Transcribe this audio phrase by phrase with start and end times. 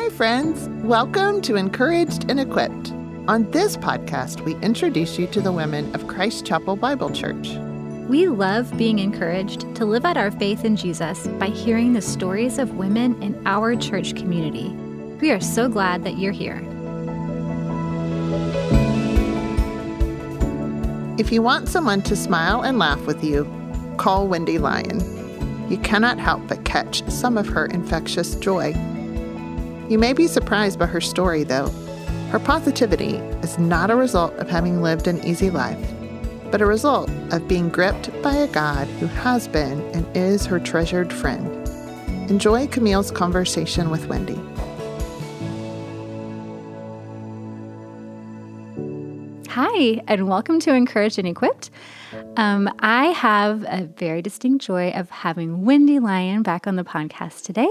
[0.00, 0.66] Hi, friends.
[0.82, 2.90] Welcome to Encouraged and Equipped.
[3.28, 7.50] On this podcast, we introduce you to the women of Christ Chapel Bible Church.
[8.08, 12.58] We love being encouraged to live out our faith in Jesus by hearing the stories
[12.58, 14.70] of women in our church community.
[15.20, 16.62] We are so glad that you're here.
[21.18, 23.44] If you want someone to smile and laugh with you,
[23.98, 25.70] call Wendi Lyon.
[25.70, 28.72] You cannot help but catch some of her infectious joy.
[29.90, 31.68] You may be surprised by her story, though.
[32.30, 35.84] Her positivity is not a result of having lived an easy life,
[36.52, 40.60] but a result of being gripped by a God who has been and is her
[40.60, 41.50] treasured friend.
[42.30, 44.38] Enjoy Camille's conversation with Wendi.
[49.62, 51.68] Hi, and welcome to Encouraged and Equipped.
[52.38, 57.44] Um, I have a very distinct joy of having Wendi Lyon back on the podcast
[57.44, 57.68] today.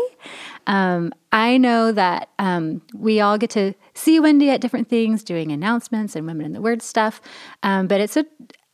[0.67, 5.51] Um, I know that um, we all get to see Wendi at different things, doing
[5.51, 7.21] announcements and Women in the Word stuff,
[7.63, 8.25] um, but it's a,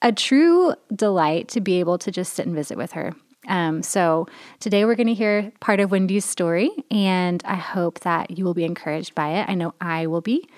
[0.02, 3.14] a true delight to be able to just sit and visit with her.
[3.48, 4.28] Um, so
[4.60, 8.54] today we're going to hear part of Wendi's story, and I hope that you will
[8.54, 9.48] be encouraged by it.
[9.48, 10.50] I know I will be.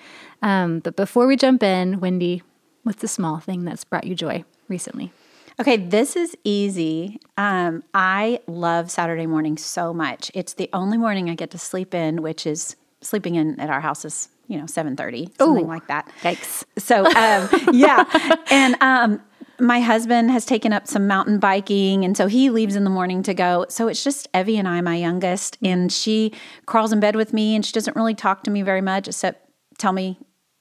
[0.42, 2.42] Um, but before we jump in, Wendi,
[2.88, 5.12] what's the small thing that's brought you joy recently?
[5.60, 7.20] Okay, this is easy.
[7.36, 10.30] Um, I love Saturday morning so much.
[10.32, 13.82] It's the only morning I get to sleep in, which is sleeping in at our
[13.82, 15.68] house is you know seven thirty, something Ooh.
[15.68, 16.10] like that.
[16.22, 16.64] Yikes.
[16.78, 18.04] So um, yeah,
[18.50, 19.20] and um,
[19.60, 23.22] my husband has taken up some mountain biking, and so he leaves in the morning
[23.24, 23.66] to go.
[23.68, 26.32] So it's just Evie and I, my youngest, and she
[26.64, 29.46] crawls in bed with me, and she doesn't really talk to me very much, except
[29.76, 30.18] tell me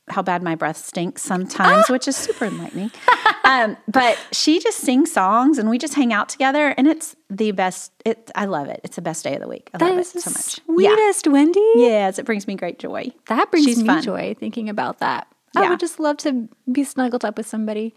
[0.09, 2.91] how bad my breath stinks sometimes, which is super enlightening.
[3.44, 7.52] um, but she just sings songs, and we just hang out together, and it's the
[7.52, 7.91] best.
[8.05, 8.80] It I love it.
[8.83, 9.69] It's the best day of the week.
[9.73, 10.59] I That love it so much.
[10.66, 11.72] sweetest, Wendi.
[11.75, 13.11] Yes, it brings me great joy.
[13.28, 14.02] That brings She's me fun.
[14.02, 15.28] joy thinking about that.
[15.55, 17.95] I would just love to be snuggled up with somebody.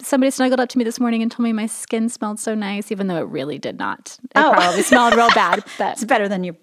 [0.00, 2.90] Somebody snuggled up to me this morning and told me my skin smelled so nice,
[2.90, 4.18] even though it really did not.
[4.24, 4.52] It Oh.
[4.54, 5.64] probably smelled real bad.
[5.78, 6.56] But It's better than you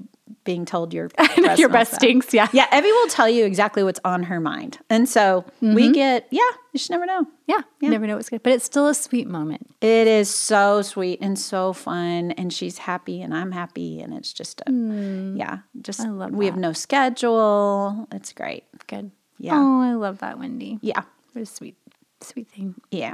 [0.44, 1.09] being told your
[1.57, 1.88] your bad.
[1.88, 2.34] stinks.
[2.34, 2.47] Yeah.
[2.52, 4.79] Yeah, Evie will tell you exactly what's on her mind.
[4.90, 6.41] And so we get, yeah,
[6.74, 7.25] you should never know.
[7.47, 7.62] Yeah.
[7.79, 8.44] You never know what's good.
[8.44, 9.69] But it's still a sweet moment.
[9.81, 12.31] It is so sweet and so fun.
[12.31, 14.02] And she's happy and I'm happy.
[14.02, 18.08] And it's just, a, yeah, just, I love we have no schedule.
[18.12, 18.63] It's great.
[18.88, 19.12] Good.
[19.38, 19.53] Yeah.
[19.56, 20.79] Oh, I love that, Wendi.
[20.81, 21.02] Yeah.
[21.34, 21.75] What a sweet,
[22.22, 22.75] sweet thing.
[22.91, 23.13] Yeah.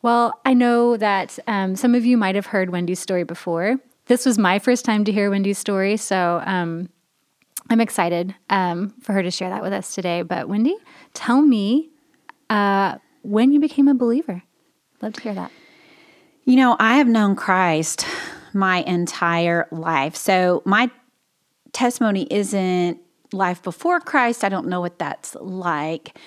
[0.00, 3.78] Well, I know that um, some of you might have heard Wendi's story before.
[4.08, 6.88] This was my first time to hear Wendi's story, so um,
[7.68, 10.22] I'm excited um, for her to share that with us today.
[10.22, 10.72] But Wendi,
[11.12, 11.90] tell me
[12.48, 14.42] uh, when you became a believer.
[15.02, 15.52] Love to hear that.
[16.44, 18.06] You know, I have known Christ
[18.54, 20.16] my entire life.
[20.16, 20.90] So my
[21.72, 22.98] testimony isn't
[23.32, 24.42] life before Christ.
[24.42, 26.18] I don't know what that's like.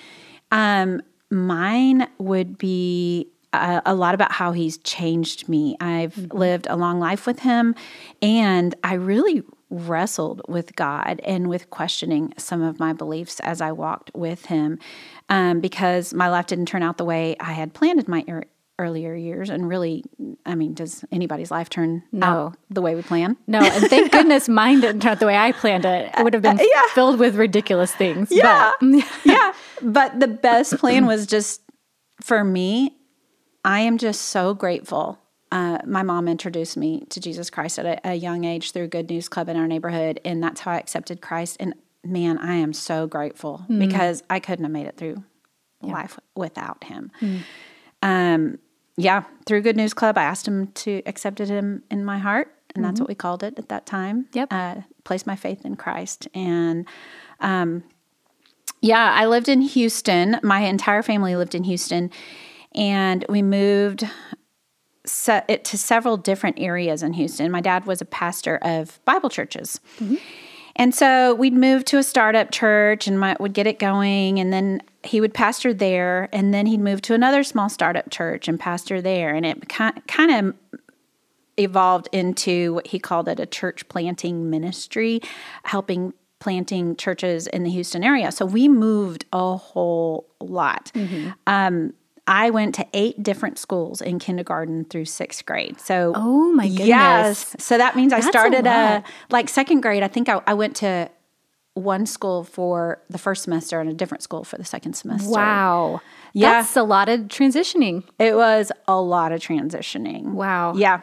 [0.52, 5.76] Um, mine would be a, a lot about how he's changed me.
[5.80, 6.36] I've mm-hmm.
[6.36, 7.74] lived a long life with him,
[8.20, 13.72] and I really wrestled with God and with questioning some of my beliefs as I
[13.72, 14.78] walked with him
[15.30, 18.44] um, because my life didn't turn out the way I had planned in my ear
[18.78, 19.48] earlier years.
[19.48, 20.04] And really,
[20.44, 22.26] I mean, does anybody's life turn No.
[22.26, 23.36] out the way we plan?
[23.46, 26.10] No, and thank goodness mine didn't turn out the way I planned it.
[26.18, 26.82] It would have been uh, yeah.
[26.94, 28.28] filled with ridiculous things.
[28.30, 28.72] Yeah.
[28.80, 29.52] But, yeah.
[29.80, 31.62] But the best plan was just
[32.20, 32.96] for me,
[33.64, 35.18] I am just so grateful.
[35.50, 39.10] Uh, my mom introduced me to Jesus Christ at a, a young age through Good
[39.10, 41.58] News Club in our neighborhood, and that's how I accepted Christ.
[41.60, 45.22] And man, I am so grateful because I couldn't have made it through
[45.82, 47.10] life without him.
[48.02, 48.58] Um,
[48.96, 52.84] yeah, through Good News Club, I asked him to accepted him in my heart, and
[52.84, 54.26] that's what we called it at that time.
[54.32, 54.48] Yep.
[54.50, 54.74] uh,
[55.04, 56.86] placed my faith in Christ, and
[57.40, 57.84] um,
[58.80, 60.38] yeah, I lived in Houston.
[60.42, 62.10] My entire family lived in Houston,
[62.74, 64.04] and we moved
[65.04, 67.50] se- it to several different areas in Houston.
[67.50, 69.80] My dad was a pastor of Bible churches.
[70.76, 74.40] And so we'd move to a startup church and my, would get it going.
[74.40, 76.30] And then he would pastor there.
[76.32, 79.34] And then he'd move to another small startup church and pastor there.
[79.34, 80.54] And it kind of
[81.58, 85.20] evolved into what he called it a church planting ministry,
[85.64, 88.32] helping planting churches in the Houston area.
[88.32, 90.90] So we moved a whole lot.
[91.46, 91.92] Um,
[92.34, 95.78] I went to eight different schools in kindergarten through sixth grade.
[95.80, 96.86] So, Oh, my goodness.
[96.88, 97.56] Yes.
[97.58, 99.04] So that means I That's a started uh lot.
[99.30, 100.02] like second grade.
[100.02, 101.10] I think I, I went to
[101.74, 105.30] one school for the first semester and a different school for the second semester.
[105.30, 106.00] wow.
[106.34, 106.52] Yeah.
[106.62, 108.02] That's a lot of transitioning.
[108.18, 110.32] It was a lot of transitioning.
[110.32, 110.74] Wow.
[110.74, 111.00] Yeah.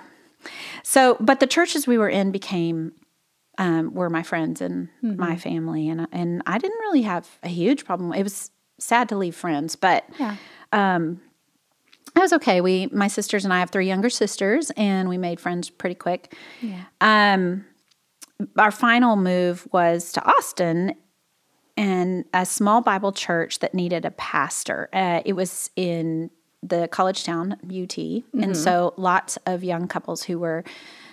[0.83, 2.93] So, but the churches we were in became
[3.57, 7.83] um, were my friends and my family, and and I didn't really have a huge
[7.85, 8.13] problem.
[8.13, 10.35] It was sad to leave friends, but Yeah.
[12.15, 12.61] It was okay.
[12.61, 16.35] We, my sisters and I have three younger sisters, and we made friends pretty quick.
[16.61, 16.83] Yeah.
[17.01, 17.65] Um,
[18.57, 20.95] our final move was to Austin
[21.77, 24.89] and a small Bible church that needed a pastor.
[24.91, 26.29] Uh, it was in
[26.61, 27.97] the college town, UT.
[28.41, 30.65] And so lots of young couples who were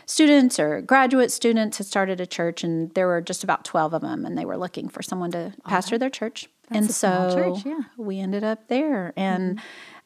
[0.07, 4.03] students or graduate students had started a church, and there were just about 12 of
[4.03, 6.49] them, and they were looking for someone to pastor their church.
[6.71, 7.81] And a small so church, yeah.
[7.97, 9.13] we ended up there.
[9.17, 9.61] And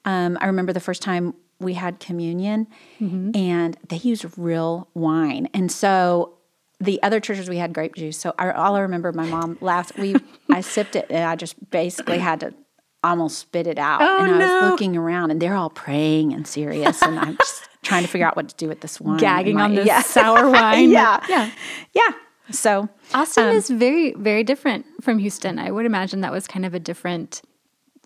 [0.05, 2.67] um, I remember the first time we had communion,
[3.01, 5.49] and they used real wine.
[5.53, 6.35] And so
[6.81, 8.17] the other churches we had grape juice.
[8.19, 9.99] So I, all I remember, my mom laughed.
[9.99, 10.17] We
[10.51, 12.55] I sipped it, and I just basically had to
[13.03, 14.01] almost spit it out.
[14.03, 14.61] Oh, and I no.
[14.63, 18.27] was looking around, and they're all praying and serious, and I'm just trying to figure
[18.27, 19.19] out what to do with this wine.
[19.19, 20.01] Gagging My- on this yeah.
[20.03, 20.91] sour wine.
[20.91, 21.51] yeah, Yeah.
[21.95, 22.11] yeah.
[22.51, 25.59] So Austin Um, is very, very different from Houston.
[25.59, 27.43] I would imagine that was kind of a different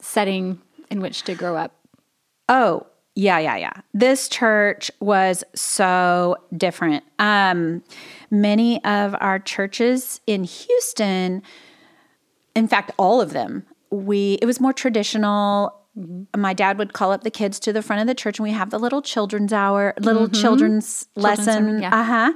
[0.00, 0.60] setting
[0.90, 1.72] in which to grow up.
[2.48, 3.72] Oh, yeah, yeah, yeah.
[3.94, 7.04] This church was so different.
[7.18, 7.82] Um,
[8.30, 11.42] many of our churches in Houston,
[12.56, 15.80] in fact, all of them, we it was more traditional.
[16.36, 18.50] My dad would call up the kids to the front of the church, and we
[18.50, 21.94] have the little children's hour, little children's lesson, yeah.
[21.94, 22.32] uh huh,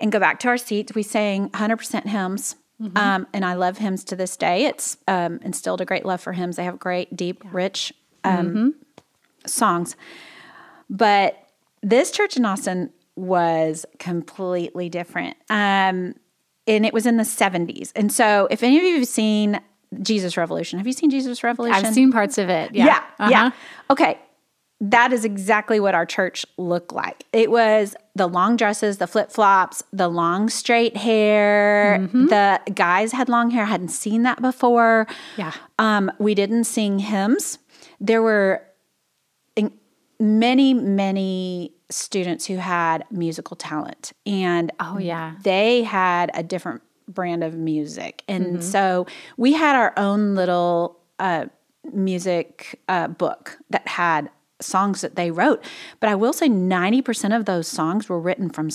[0.00, 0.94] and go back to our seats.
[0.94, 2.56] We sang 100% hymns.
[2.96, 4.64] Um, and I love hymns to this day.
[4.64, 6.56] It's um, instilled a great love for hymns.
[6.56, 7.92] They have great, deep, rich
[8.24, 8.74] um,
[9.46, 9.96] songs.
[10.88, 11.36] But
[11.82, 15.36] this church in Austin was completely different.
[15.50, 16.14] Um,
[16.66, 17.92] and it was in the 70s.
[17.94, 19.60] And so, if any of you have seen
[20.02, 21.84] Jesus Revolution, have you seen Jesus Revolution?
[21.84, 22.74] I've seen parts of it.
[22.74, 22.86] Yeah.
[22.86, 23.30] Yeah, Uh-huh.
[23.30, 23.50] yeah.
[23.90, 24.18] Okay.
[24.82, 27.24] That is exactly what our church looked like.
[27.34, 31.98] It was the long dresses, the flip flops, the long straight hair.
[32.00, 32.26] Mm-hmm.
[32.28, 33.64] The guys had long hair.
[33.64, 35.06] I hadn't seen that before.
[35.36, 35.52] Yeah.
[35.78, 37.58] Um, we didn't sing hymns.
[38.00, 38.62] There were
[40.18, 45.34] many, many students who had musical talent, and Oh, yeah.
[45.42, 48.22] they had a different brand of music.
[48.28, 48.60] And Mm-hmm.
[48.60, 49.06] so
[49.36, 51.46] we had our own little uh,
[51.92, 55.62] music uh, book that had songs that they wrote.
[56.00, 58.68] But I will say 90% of those songs were written from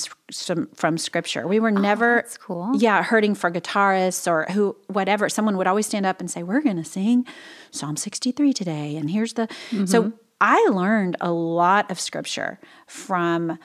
[0.75, 1.47] from scripture.
[1.47, 2.71] We were never Oh, cool.
[2.75, 5.29] Yeah, hurting for guitarists or who whatever.
[5.29, 7.25] Someone would always stand up and say, "We're going to sing
[7.71, 9.85] Psalm 63 today." And here's the Mm-hmm.
[9.85, 13.57] So I learned a lot of scripture from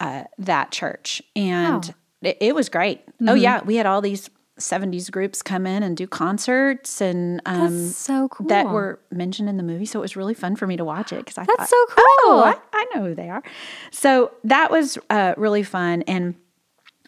[0.00, 1.94] uh, that church, and Wow.
[2.22, 3.02] it, it was great.
[3.06, 3.36] Oh Mm-hmm.
[3.38, 4.28] yeah, we had all these
[4.58, 8.46] '70s groups come in and do concerts, and um, so cool.
[8.48, 9.84] that were mentioned in the movie.
[9.86, 11.86] So it was really fun for me to watch it because I That's thought, so
[11.88, 12.04] cool.
[12.32, 13.42] Oh, I, I know who they are.
[13.90, 16.34] So that was uh, really fun, and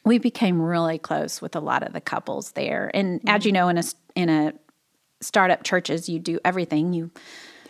[0.04, 2.90] we became really close with a lot of the couples there.
[2.94, 3.82] And as you know, in a
[4.14, 4.52] in a
[5.20, 6.92] startup churches, you do everything.
[6.92, 7.10] You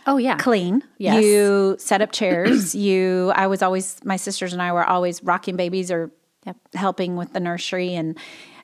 [0.07, 0.37] Oh, yeah.
[0.37, 0.81] clean.
[0.97, 1.23] Yes.
[1.23, 2.73] You set up chairs.
[2.85, 3.31] you.
[3.35, 6.11] I was always my sisters and I were always rocking babies or
[6.45, 6.55] Yep.
[6.75, 8.17] helping with the nursery and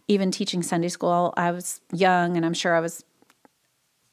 [0.07, 1.34] even teaching Sunday school.
[1.38, 3.04] I was young and I'm sure I was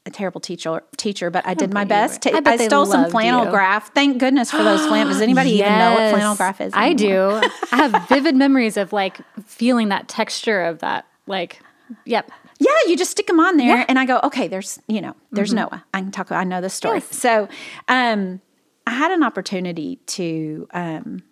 [0.05, 2.27] a terrible teacher teacher, but I did my best.
[2.27, 3.51] I I stole some flannel you.
[3.51, 3.93] graph.
[3.93, 5.13] Thank goodness for those flannel.
[5.13, 6.73] Does anybody even know what flannel graph is?
[6.75, 7.41] I do.
[7.71, 11.05] I have vivid memories of like feeling that texture of that.
[11.25, 11.61] Like,
[12.05, 12.29] yep.
[12.59, 15.53] Yeah, you just stick them on there, and I go, okay, there's you know, there's
[15.53, 15.83] Noah.
[15.93, 16.31] I can talk.
[16.31, 16.99] I know the story.
[16.99, 17.09] Mm-hmm.
[17.11, 17.19] Yes.
[17.19, 17.49] So,
[17.87, 18.41] um,
[18.85, 21.23] I had an opportunity to um,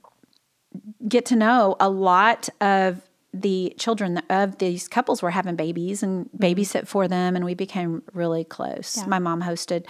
[1.07, 3.01] get to know a lot of
[3.33, 6.43] the children of these couples were having babies and Mm-hmm.
[6.43, 9.05] babysit for them, and we became really close.
[9.07, 9.85] My mom hosted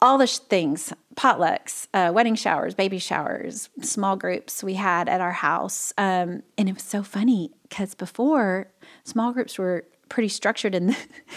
[0.00, 5.20] all the sh- things potlucks uh, wedding showers baby showers small groups we had at
[5.20, 8.66] our house um, and it was so funny because before
[9.04, 10.96] small groups were pretty structured and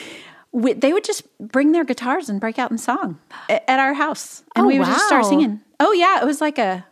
[0.51, 3.19] we, they would just bring their guitars and break out in song
[3.49, 5.59] a- at our house and Oh, we would just start singing.
[5.79, 6.83] Oh yeah it was like a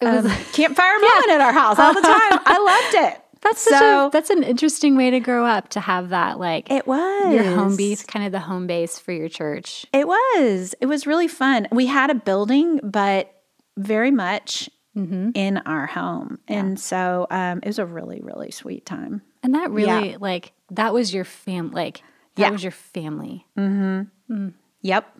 [0.00, 2.40] It was um, campfire moment at our house all the time.
[2.46, 5.80] I loved it that's such so a, that's an interesting way to grow up to
[5.80, 9.28] have that like it was your home base, kind of the home base for your
[9.28, 9.86] church.
[9.92, 10.74] It was.
[10.80, 11.68] It was really fun.
[11.70, 13.32] We had a building, but
[13.76, 15.32] very much Mm-hmm.
[15.34, 16.38] in our home.
[16.48, 19.20] And so um, it was a really, really sweet time.
[19.42, 21.98] And that really like that was your fam like
[22.36, 22.50] that Yeah.
[22.50, 23.44] was your family.
[23.58, 24.48] mm-hmm
[24.80, 25.18] Yep.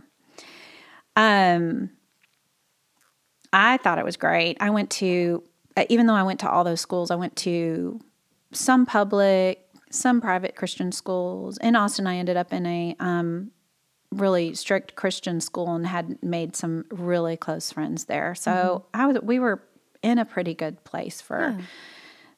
[1.14, 1.90] Um,
[3.52, 4.56] I thought it was great.
[4.60, 5.42] I went to,
[5.88, 8.00] even though I went to all those schools, I went to
[8.52, 11.58] some public, some private Christian schools.
[11.58, 13.50] In Austin, I ended up in a um,
[14.12, 18.34] really strict Christian school and had made some really close friends there.
[18.34, 19.62] So I was, we were
[20.02, 21.58] in a pretty good place for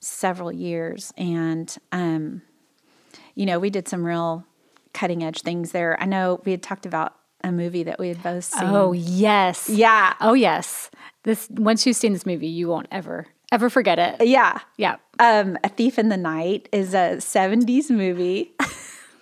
[0.01, 1.13] several years.
[1.17, 2.43] And, um,
[3.35, 4.45] you know, we did some real
[4.93, 6.01] cutting edge things there.
[6.01, 7.15] I know we had talked about
[7.45, 8.65] a movie that we had both seen.
[8.65, 9.69] Oh yes.
[9.69, 10.15] yeah.
[10.21, 10.91] Oh yes.
[11.25, 14.27] This once you've seen this movie, you won't ever ever forget it.
[14.27, 14.59] Yeah.
[14.77, 14.97] Yeah.
[15.19, 18.53] Um, A Thief in the Night is a 70s movie.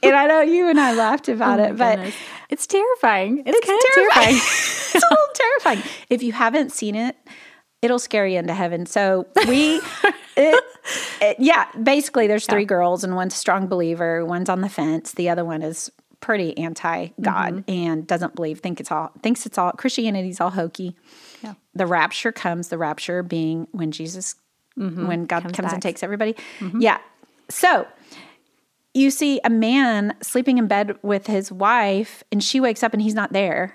[0.03, 2.15] and I know you and I laughed about it, but Oh Goodness.
[2.51, 3.45] it's terrifying.
[3.47, 4.35] It's, it's kind of terrifying.
[4.35, 4.37] terrifying.
[4.95, 5.83] it's a little terrifying.
[6.11, 7.17] If you haven't seen it,
[7.83, 8.85] it'll scare you into heaven.
[8.87, 9.77] So we,
[10.37, 10.65] it,
[11.21, 15.13] it- yeah, basically there's three girls and one's a strong believer, one's on the fence,
[15.13, 15.91] the other one is
[16.27, 17.71] pretty anti God mm-hmm.
[17.71, 20.97] and doesn't believe, think it's all thinks it's all Christianity's all hokey.
[21.41, 21.55] Yeah.
[21.73, 22.67] The rapture comes.
[22.67, 24.35] The rapture being when Jesus,
[24.77, 25.07] mm-hmm.
[25.07, 26.35] when God Comes comes, and takes everybody.
[26.59, 26.81] Mm-hmm.
[26.81, 26.99] Yeah.
[27.49, 27.87] So
[28.93, 33.01] you see a man sleeping in bed with his wife, and she wakes up and
[33.01, 33.73] he's not there.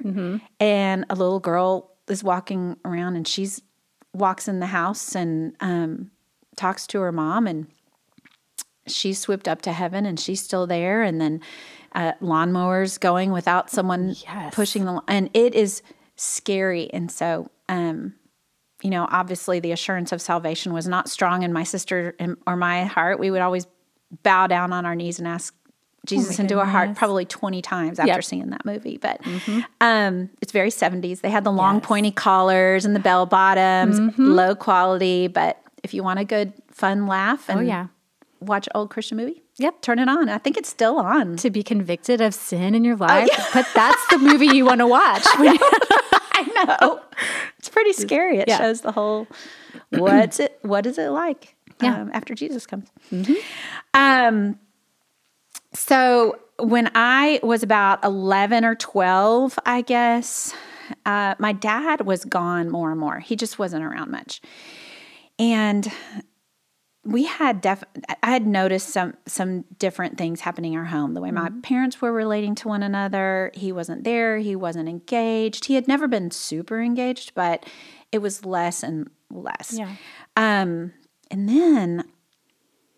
[0.59, 3.61] And a little girl is walking around, and she's
[4.13, 6.11] walks in the house and um,
[6.57, 7.67] talks to her mom, and
[8.87, 11.01] she's swooped up to heaven, and she's still there.
[11.01, 11.39] And then
[11.93, 14.53] uh, lawnmowers going without someone Yes.
[14.55, 15.81] pushing the, and it is
[16.15, 16.91] scary.
[16.93, 18.13] And so, um,
[18.81, 22.55] you know, obviously the assurance of salvation was not strong in my sister and, or
[22.55, 23.19] my heart.
[23.19, 23.67] We would always
[24.23, 25.53] bow down on our knees and ask
[26.05, 28.23] Jesus into our heart probably 20 times after Yep.
[28.23, 28.97] seeing that movie.
[28.97, 29.21] But
[29.79, 31.21] um, it's very 70s.
[31.21, 31.85] They had the long Yes.
[31.85, 35.27] pointy collars and the bell bottoms, low quality.
[35.27, 37.87] But if you want a good, fun laugh and Oh yeah.
[38.39, 39.81] watch old Christian movie, Yep.
[39.81, 40.29] turn it on.
[40.29, 41.35] I think it's still on.
[41.37, 44.87] To be convicted of sin in your life, but that's the movie you want to
[44.87, 45.23] watch.
[45.39, 45.57] When-
[46.33, 47.01] I know.
[47.59, 48.39] It's pretty scary.
[48.39, 48.57] It Yeah.
[48.57, 49.27] shows the whole
[49.89, 51.91] what's it what is it like Yeah.
[51.93, 52.01] Mm-hmm.
[52.03, 52.87] um, after Jesus comes.
[53.93, 54.57] Um
[55.73, 60.53] so when I was about 11 or 12, I guess,
[61.05, 63.19] uh, my dad was gone more and more.
[63.19, 64.41] He just wasn't around much.
[65.39, 65.91] And
[67.03, 67.83] we had def
[68.21, 71.13] I had noticed some some different things happening in our home.
[71.13, 73.51] The way my parents were relating to one another.
[73.55, 75.65] He wasn't there, he wasn't engaged.
[75.65, 77.65] He had never been super engaged, but
[78.11, 79.75] it was less and less.
[79.77, 79.95] Yeah.
[80.35, 80.93] Um
[81.31, 82.03] and then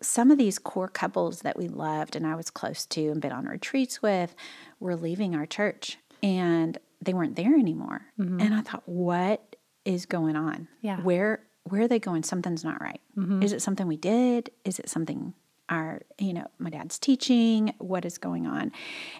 [0.02, 3.32] some of these core couples that we loved and I was close to and been
[3.32, 4.34] on retreats with
[4.80, 8.02] were leaving our church and they weren't there anymore.
[8.18, 10.68] And I thought, what is going on?
[10.82, 11.00] Yeah.
[11.00, 12.22] Where where are they going?
[12.22, 13.00] Something's not right.
[13.42, 14.50] Is it something we did?
[14.64, 15.34] Is it something
[15.68, 17.74] our, you know, my dad's teaching?
[17.78, 18.70] What is going on?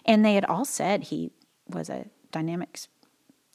[0.05, 1.31] And they had all said he
[1.67, 2.87] was a dynamics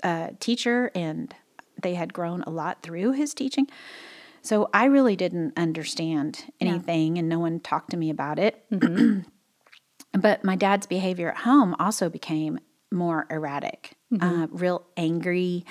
[0.03, 1.35] uh, teacher and
[1.83, 3.69] they had grown a lot through his teaching.
[4.43, 8.65] So I really didn't understand anything and no one talked to me about it.
[10.19, 12.59] but my dad's behavior at home also became
[12.91, 15.65] more erratic, uh, real angry,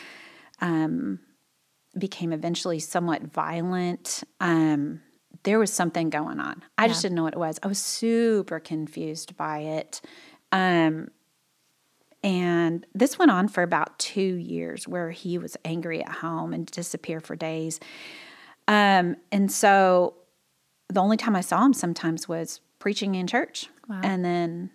[0.61, 1.19] um,
[1.99, 4.23] became eventually somewhat violent.
[4.39, 5.01] Um,
[5.43, 6.63] there was something going on.
[6.77, 7.59] I just didn't know what it was.
[7.63, 10.01] I was super confused by it.
[10.51, 11.09] Um,
[12.23, 16.65] and this went on for about two years where he was angry at home and
[16.65, 17.79] disappear for days.
[18.67, 20.15] Um, and so
[20.89, 23.69] the only time I saw him sometimes was preaching in church.
[23.87, 24.01] Wow.
[24.03, 24.71] And then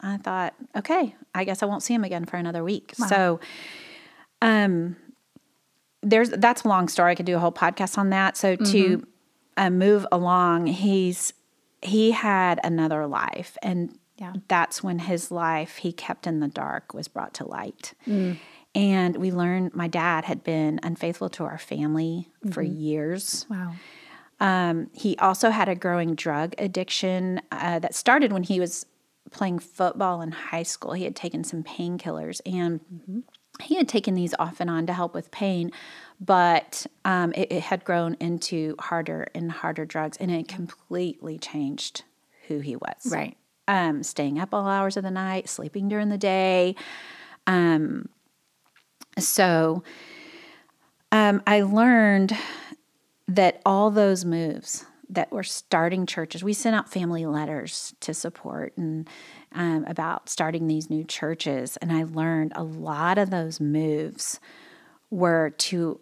[0.00, 2.94] I thought, okay, I guess I won't see him again for another week.
[3.08, 3.40] So
[4.42, 4.96] um
[6.02, 7.12] there's that's a long story.
[7.12, 8.36] I could do a whole podcast on that.
[8.36, 9.06] So to
[9.56, 11.32] uh, move along, he's
[11.82, 14.34] he had another life and Yeah.
[14.48, 17.94] that's when his life he kept in the dark was brought to light.
[18.74, 23.46] And we learned my dad had been unfaithful to our family for years.
[23.50, 23.72] wow.
[24.38, 28.86] Um, he also had a growing drug addiction uh, that started when he was
[29.32, 30.92] playing football in high school.
[30.92, 32.80] He had taken some painkillers and
[33.62, 35.72] he had taken these off and on to help with pain,
[36.20, 42.02] but um, it, it had grown into harder and harder drugs and it completely changed
[42.48, 43.36] who he was Right.
[43.68, 46.74] um, staying up all hours of the night, sleeping during the day.
[47.46, 48.08] Um,
[49.18, 49.82] so
[51.12, 52.36] um, I learned
[53.28, 58.72] that all those moves that were starting churches, we sent out family letters to support
[58.76, 59.08] and
[59.54, 61.76] um, about starting these new churches.
[61.78, 64.38] And I learned a lot of those moves
[65.10, 66.00] were to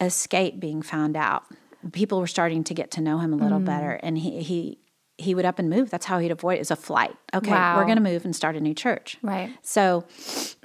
[0.00, 1.44] escape being found out.
[1.92, 4.78] People were starting to get to know him a little better, and he he
[5.16, 5.90] he would up and move.
[5.90, 6.60] That's how he'd avoid it.
[6.60, 7.14] Is a flight.
[7.34, 7.76] Okay, Wow.
[7.76, 9.16] we're going to move and start a new church.
[9.22, 9.50] Right.
[9.62, 10.04] So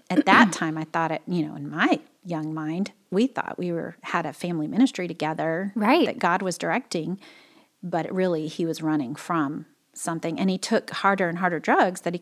[0.10, 1.22] at that time, I thought it.
[1.28, 5.72] You know, in my young mind, we thought we were had a family ministry together.
[5.76, 6.06] Right.
[6.06, 7.20] That God was directing,
[7.82, 9.66] but really he was running from
[9.98, 12.22] something, and he took harder and harder drugs that he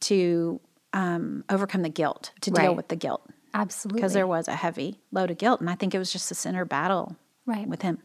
[0.00, 0.60] to
[0.92, 4.00] um, overcome the guilt, to deal with the guilt Absolutely.
[4.00, 6.34] because there was a heavy load of guilt and i think it was just a
[6.34, 7.16] center battle
[7.46, 7.66] Right.
[7.68, 7.98] with him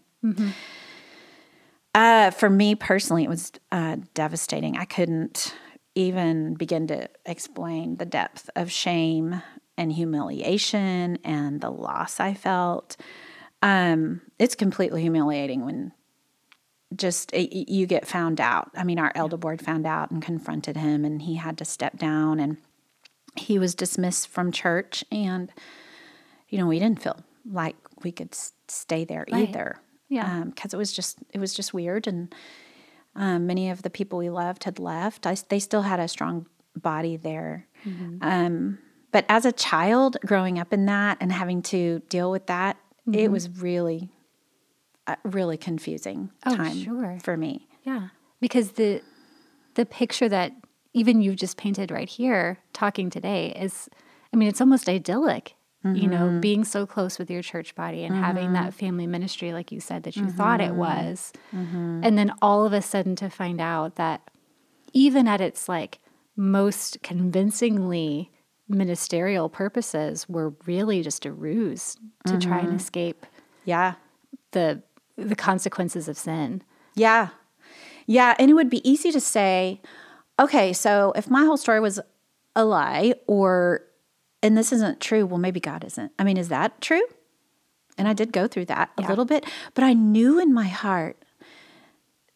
[1.95, 4.77] Uh, for me personally, it was uh, devastating.
[4.77, 5.53] I couldn't
[5.93, 9.43] even begin to explain the depth of shame
[9.77, 12.97] and humiliation and the loss I felt.
[13.61, 15.91] Um, it's completely humiliating when
[16.95, 18.71] just it, you get found out.
[18.75, 21.97] I mean, our elder board found out and confronted him, and he had to step
[21.97, 22.57] down, and
[23.35, 25.03] he was dismissed from church.
[25.11, 25.51] And
[26.49, 27.19] you know, we didn't feel
[27.49, 28.35] like we could
[28.67, 29.49] stay there right.
[29.49, 29.77] either.
[30.09, 32.33] Yeah, because um, it was just it was just weird, and
[33.15, 35.25] um, many of the people we loved had left.
[35.25, 37.67] I, they still had a strong body there.
[37.85, 38.17] Mm-hmm.
[38.21, 38.79] Um,
[39.11, 43.19] but as a child growing up in that and having to deal with that, mm-hmm.
[43.19, 44.09] it was really,
[45.23, 47.19] really confusing oh, time sure.
[47.23, 47.67] for me.
[47.83, 49.01] Yeah, because the
[49.75, 50.53] the picture that
[50.93, 53.89] even you've just painted right here, talking today, is,
[54.31, 55.55] I mean, it's almost idyllic.
[55.83, 55.95] Mm-hmm.
[55.97, 56.39] You know, mm-hmm.
[56.39, 58.53] being so close with your church body and having mm-hmm.
[58.53, 60.77] that family ministry, like you said, that you thought it mm-hmm.
[60.77, 64.31] was, and then all of a sudden to find out that
[64.93, 65.99] even at its like
[66.37, 68.31] most convincingly
[68.69, 71.95] ministerial purposes were really just a ruse
[72.25, 72.39] to mm-hmm.
[72.39, 72.77] try and mm-hmm.
[72.77, 73.25] escape
[73.65, 73.95] yeah
[74.51, 74.81] the
[75.17, 76.63] the consequences of sin.
[76.95, 77.29] Yeah.
[78.05, 79.81] Yeah and it would be easy to say
[80.39, 81.99] okay so if my whole story was
[82.55, 83.83] a lie or
[84.41, 86.11] and this isn't true well maybe god isn't.
[86.19, 87.03] I mean is that true?
[87.97, 91.23] And i did go through that a little bit but i knew in my heart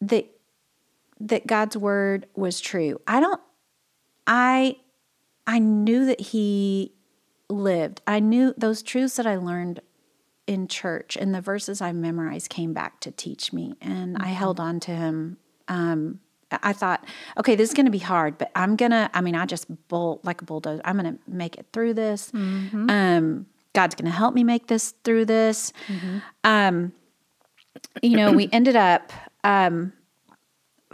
[0.00, 0.26] that
[1.20, 3.00] that god's word was true.
[3.06, 3.40] I don't
[4.26, 4.76] i
[5.46, 6.92] I knew that he
[7.48, 8.02] lived.
[8.06, 9.80] I knew those truths that I learned
[10.48, 13.74] in church and the verses I memorized came back to teach me.
[13.80, 14.24] And mm-hmm.
[14.24, 15.36] I held on to him.
[15.68, 17.04] Um, I thought,
[17.36, 19.66] okay, this is going to be hard, but I'm going to, I mean, I just
[19.88, 20.80] bolt like a bulldozer.
[20.82, 22.32] I'm going to make it through this.
[22.32, 22.88] Mm-hmm.
[22.88, 25.74] Um, God's going to help me make this through this.
[25.88, 26.18] Mm-hmm.
[26.42, 26.92] Um,
[28.02, 29.12] you know, we ended up
[29.44, 29.92] um,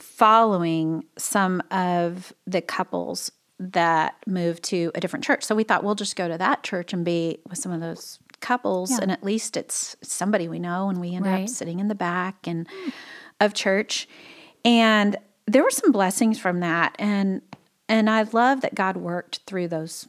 [0.01, 5.45] following some of the couples that moved to a different church.
[5.45, 8.19] So we thought we'll just go to that church and be with some of those
[8.45, 8.99] couples yeah.
[9.03, 11.43] and at least it's somebody we know and we end right.
[11.43, 12.69] up sitting in the back and
[13.41, 14.07] of church.
[14.65, 17.43] And there were some blessings from that and
[17.89, 20.09] and I love that God worked through those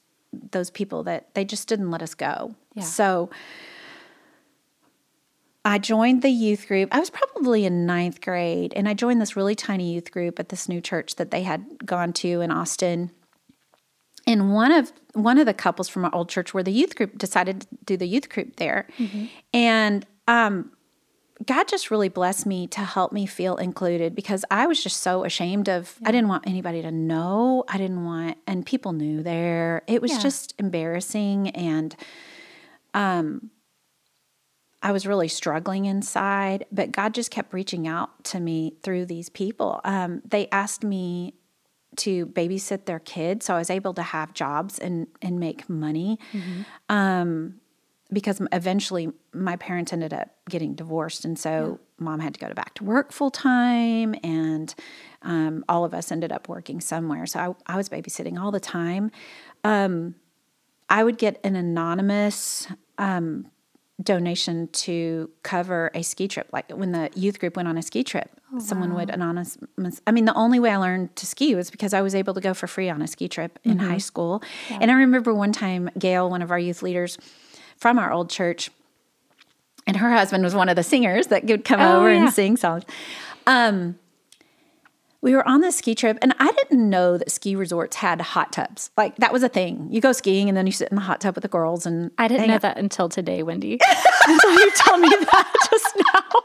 [0.51, 2.55] those people that they just didn't let us go.
[2.73, 2.83] Yeah.
[2.83, 3.29] So
[5.63, 6.89] I joined the youth group.
[6.91, 10.49] I was probably in ninth grade, and I joined this really tiny youth group at
[10.49, 13.11] this new church that they had gone to in Austin
[14.27, 17.17] and one of one of the couples from our old church where the youth group
[17.17, 19.25] decided to do the youth group there mm-hmm.
[19.53, 20.71] and um,
[21.45, 25.23] god just really blessed me to help me feel included because i was just so
[25.23, 26.09] ashamed of yeah.
[26.09, 30.11] i didn't want anybody to know i didn't want and people knew there it was
[30.11, 30.19] yeah.
[30.19, 31.95] just embarrassing and
[32.93, 33.49] um
[34.83, 39.29] I was really struggling inside, but God just kept reaching out to me through these
[39.29, 39.81] people.
[39.83, 41.33] Um, they asked me
[41.97, 43.45] to babysit their kids.
[43.45, 46.19] So I was able to have jobs and, and make money.
[46.33, 46.61] Mm-hmm.
[46.95, 47.61] Um,
[48.13, 51.25] because eventually my parents ended up getting divorced.
[51.25, 52.05] And so yeah.
[52.05, 54.15] mom had to go to back to work full time.
[54.23, 54.73] And
[55.23, 57.25] um, all of us ended up working somewhere.
[57.25, 59.09] So I, I was babysitting all the time.
[59.63, 60.15] Um,
[60.87, 62.67] I would get an anonymous
[62.99, 63.47] um,
[64.01, 66.47] donation to cover a ski trip.
[66.51, 68.97] Like when the youth group went on a ski trip, oh, someone wow.
[68.97, 69.57] would anonymous.
[70.05, 72.41] I mean, the only way I learned to ski was because I was able to
[72.41, 73.87] go for free on a ski trip in mm-hmm.
[73.87, 74.43] high school.
[74.69, 74.79] Yeah.
[74.81, 77.17] And I remember one time, Gail, one of our youth leaders
[77.77, 78.69] from our old church,
[79.87, 82.23] and her husband was one of the singers that would come oh, over yeah.
[82.23, 82.83] and sing songs.
[83.47, 83.97] Um,
[85.21, 88.51] we were on this ski trip and I didn't know that ski resorts had hot
[88.51, 88.91] tubs.
[88.97, 89.87] Like that was a thing.
[89.91, 92.11] You go skiing and then you sit in the hot tub with the girls and
[92.17, 92.61] I didn't know out.
[92.61, 93.79] that until today, Wendi.
[94.27, 96.41] until you told me that just now.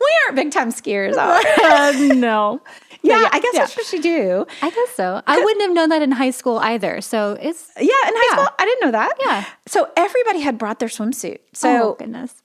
[0.00, 1.16] We aren't big time skiers.
[1.16, 2.60] Are uh, no.
[3.02, 3.60] Yeah, yeah, I guess yeah.
[3.60, 4.46] that's what you do.
[4.62, 5.20] I guess so.
[5.26, 7.00] I wouldn't have known that in high school either.
[7.00, 8.36] So it's yeah, in high yeah.
[8.36, 9.12] school I didn't know that.
[9.20, 9.44] Yeah.
[9.66, 11.38] So everybody had brought their swimsuit.
[11.52, 12.42] So oh, goodness.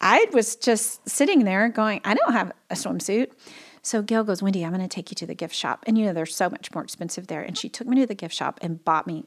[0.00, 3.30] I was just sitting there going, I don't have a swimsuit.
[3.82, 5.84] So Gail goes, Wendi, I'm going to take you to the gift shop.
[5.86, 7.42] And you know, they're so much more expensive there.
[7.42, 9.24] And she took me to the gift shop and bought me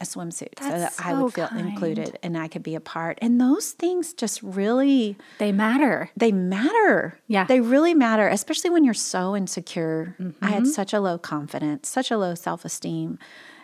[0.00, 1.68] a swimsuit That's so that so I would feel kind.
[1.68, 3.18] included and I could be a part.
[3.22, 6.10] And those things just really they matter.
[6.16, 7.18] They matter.
[7.26, 7.44] Yeah.
[7.44, 10.16] They really matter, especially when you're so insecure.
[10.20, 10.44] Mm-hmm.
[10.44, 10.72] I had mm-hmm.
[10.72, 13.18] such a low confidence, such a low self-esteem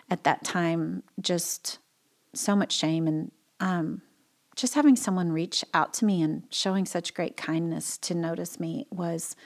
[0.09, 1.79] at that time, just
[2.33, 4.03] so much shame and um,
[4.57, 8.87] just having someone reach out to me and showing such great kindness to notice me
[8.91, 9.37] was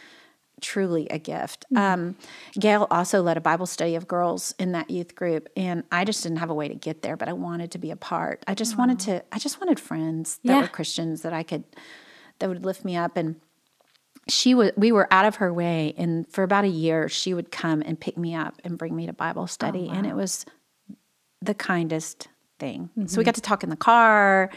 [0.60, 1.64] truly a gift.
[1.72, 1.76] Mm-hmm.
[1.76, 2.16] Um,
[2.58, 6.22] Gail also led a Bible study of girls in that youth group, and I just
[6.22, 8.42] didn't have a way to get there, but I wanted to be a part.
[8.46, 8.78] I just Aww.
[8.78, 9.24] wanted to.
[9.32, 10.60] I just wanted friends that yeah.
[10.60, 11.64] were Christians that I could
[12.38, 13.36] that would lift me up and.
[14.26, 17.50] she would we were out of her way and for about a year she would
[17.50, 20.46] come and pick me up and bring me to bible study and it was
[21.42, 24.48] the kindest thing so we got to talk in the car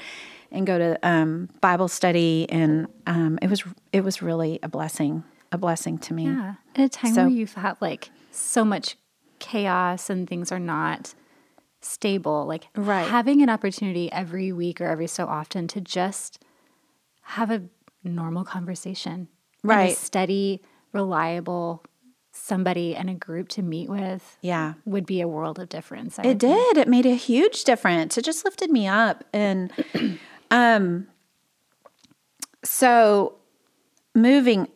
[0.51, 5.21] and go to um, bible study and um, it was it was really a blessing
[5.51, 6.55] a blessing to me Yeah.
[6.75, 8.97] At a time So- where you've had like so much
[9.39, 11.13] chaos and things are not
[11.81, 13.07] stable, like Right.
[13.07, 16.43] having an opportunity every week or every so often to just
[17.21, 17.63] have a
[18.03, 19.27] normal conversation.
[19.63, 19.95] Right.
[19.97, 20.61] steady,
[20.93, 21.83] reliable
[22.31, 26.19] somebody and a group to meet with yeah would be a world of difference.
[26.19, 26.75] I It would think.
[26.75, 26.77] did.
[26.77, 28.15] It made a huge difference.
[28.17, 29.23] It just lifted me up.
[29.33, 29.71] And
[30.51, 31.07] um
[32.63, 33.35] so
[34.15, 34.67] moving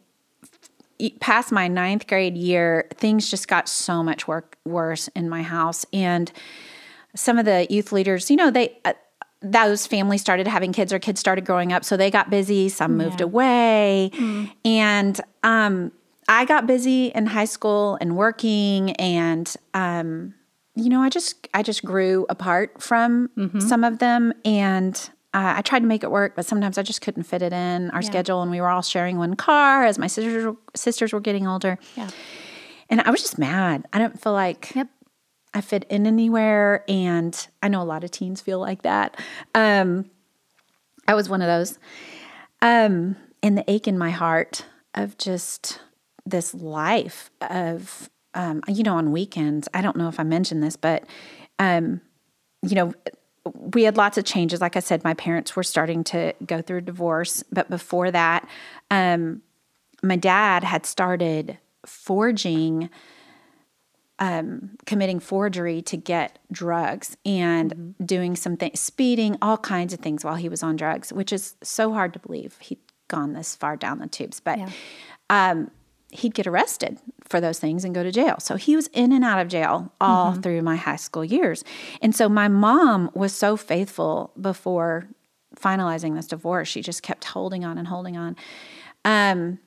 [1.20, 5.86] past my ninth grade year, things just got so much work worse in my house.
[5.92, 6.32] And
[7.16, 8.94] some of the youth leaders, you know, they uh,
[9.42, 12.70] those families started having kids or kids started growing up, so they got busy.
[12.70, 14.12] Some moved away,
[14.64, 15.92] and um,
[16.28, 20.36] I got busy in high school and working, and um,
[20.76, 23.30] you know, I just I just grew apart from
[23.62, 27.02] some of them, and uh, I tried to make it work, but sometimes I just
[27.02, 30.08] couldn't fit it in our schedule, and we were all sharing one car as my
[30.08, 32.10] sisters sisters were getting older, Yeah.
[32.90, 33.86] and I was just mad.
[33.94, 34.88] I didn't feel like Yep.
[35.54, 36.86] I fit in anywhere.
[36.88, 39.18] And I know a lot of teens feel like that.
[39.54, 40.10] Um,
[41.10, 41.78] I was one of those.
[42.62, 44.66] Um, and the ache in my heart
[44.96, 45.82] of just
[46.26, 50.76] this life of, um, you know, on weekends, I don't know if I mentioned this,
[50.78, 51.04] but,
[51.60, 52.00] um,
[52.62, 52.94] you know,
[53.46, 54.62] we had lots of changes.
[54.62, 57.44] Like I said, my parents were starting to go through a divorce.
[57.52, 58.48] But before that,
[58.90, 59.42] um,
[60.04, 62.90] my dad had started forging
[64.86, 70.36] committing forgery to get drugs and doing some things, speeding, all kinds of things while
[70.36, 72.78] he was on drugs, which is so hard to believe he'd
[73.08, 74.40] gone this far down the tubes.
[74.40, 74.70] But Yeah.
[75.32, 75.72] um,
[76.12, 78.36] he'd get arrested for those things and go to jail.
[78.40, 81.64] So he was in and out of jail all through my high school years.
[82.02, 85.08] And so my mom was so faithful before
[85.56, 86.68] finalizing this divorce.
[86.68, 88.36] She just kept holding on and holding on.
[89.06, 89.60] Um,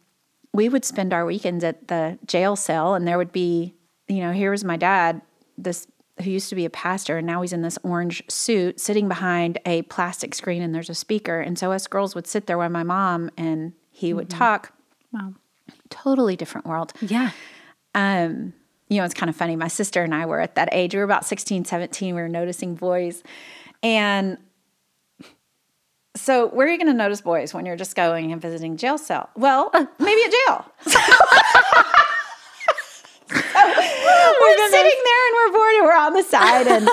[0.52, 3.74] we would spend our weekends at the jail cell, and there would be,
[4.09, 5.20] you know, here was my dad,
[5.59, 5.87] this
[6.22, 9.59] who used to be a pastor, and now he's in this orange suit, sitting behind
[9.66, 11.40] a plastic screen, and there's a speaker.
[11.40, 14.72] And so us girls would sit there with my mom, and he would talk.
[15.12, 15.35] Wow.
[15.94, 16.92] Totally different world.
[17.00, 17.30] Yeah.
[17.94, 18.52] Um,
[18.88, 19.54] you know, it's kind of funny.
[19.54, 20.92] My sister and I were at that age.
[20.92, 22.14] We were about 16, 17.
[22.14, 23.22] We were noticing boys.
[23.83, 24.38] And
[26.16, 28.98] so, where are you going to notice boys when you're just going and visiting jail
[28.98, 29.30] cell?
[29.37, 30.64] Well, maybe at jail.
[33.35, 36.88] we're sitting there and we're bored and we're on the side and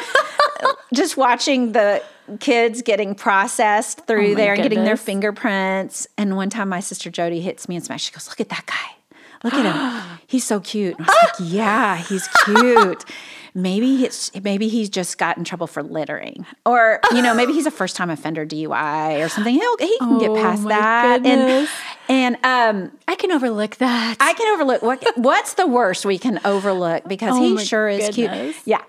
[0.94, 2.02] just watching the
[2.40, 6.08] kids getting processed through Oh there and getting their fingerprints.
[6.18, 8.04] And one time my sister Jody hits me and smash.
[8.04, 9.18] She goes, "Look at that guy!
[9.44, 10.20] Look at him!
[10.28, 13.06] He's so cute." And I was like, "Yeah, he's cute."
[13.54, 17.66] Maybe it's maybe he's just got in trouble for littering, or you know, maybe he's
[17.66, 19.54] a first time offender DUI or something.
[19.54, 21.70] He'll, he can get Oh past that, goodness.
[22.08, 24.16] and and um, I can overlook that.
[24.22, 28.16] I can overlook what what's the worst we can overlook because Oh he sure is
[28.16, 28.32] cute.
[28.64, 28.84] Yeah.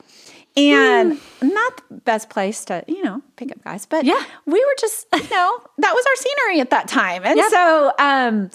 [0.56, 4.22] And not the best place to, you know, pick up guys, but Yeah.
[4.46, 7.22] we were just, you know, that was our scenery at that time.
[7.24, 8.50] And so um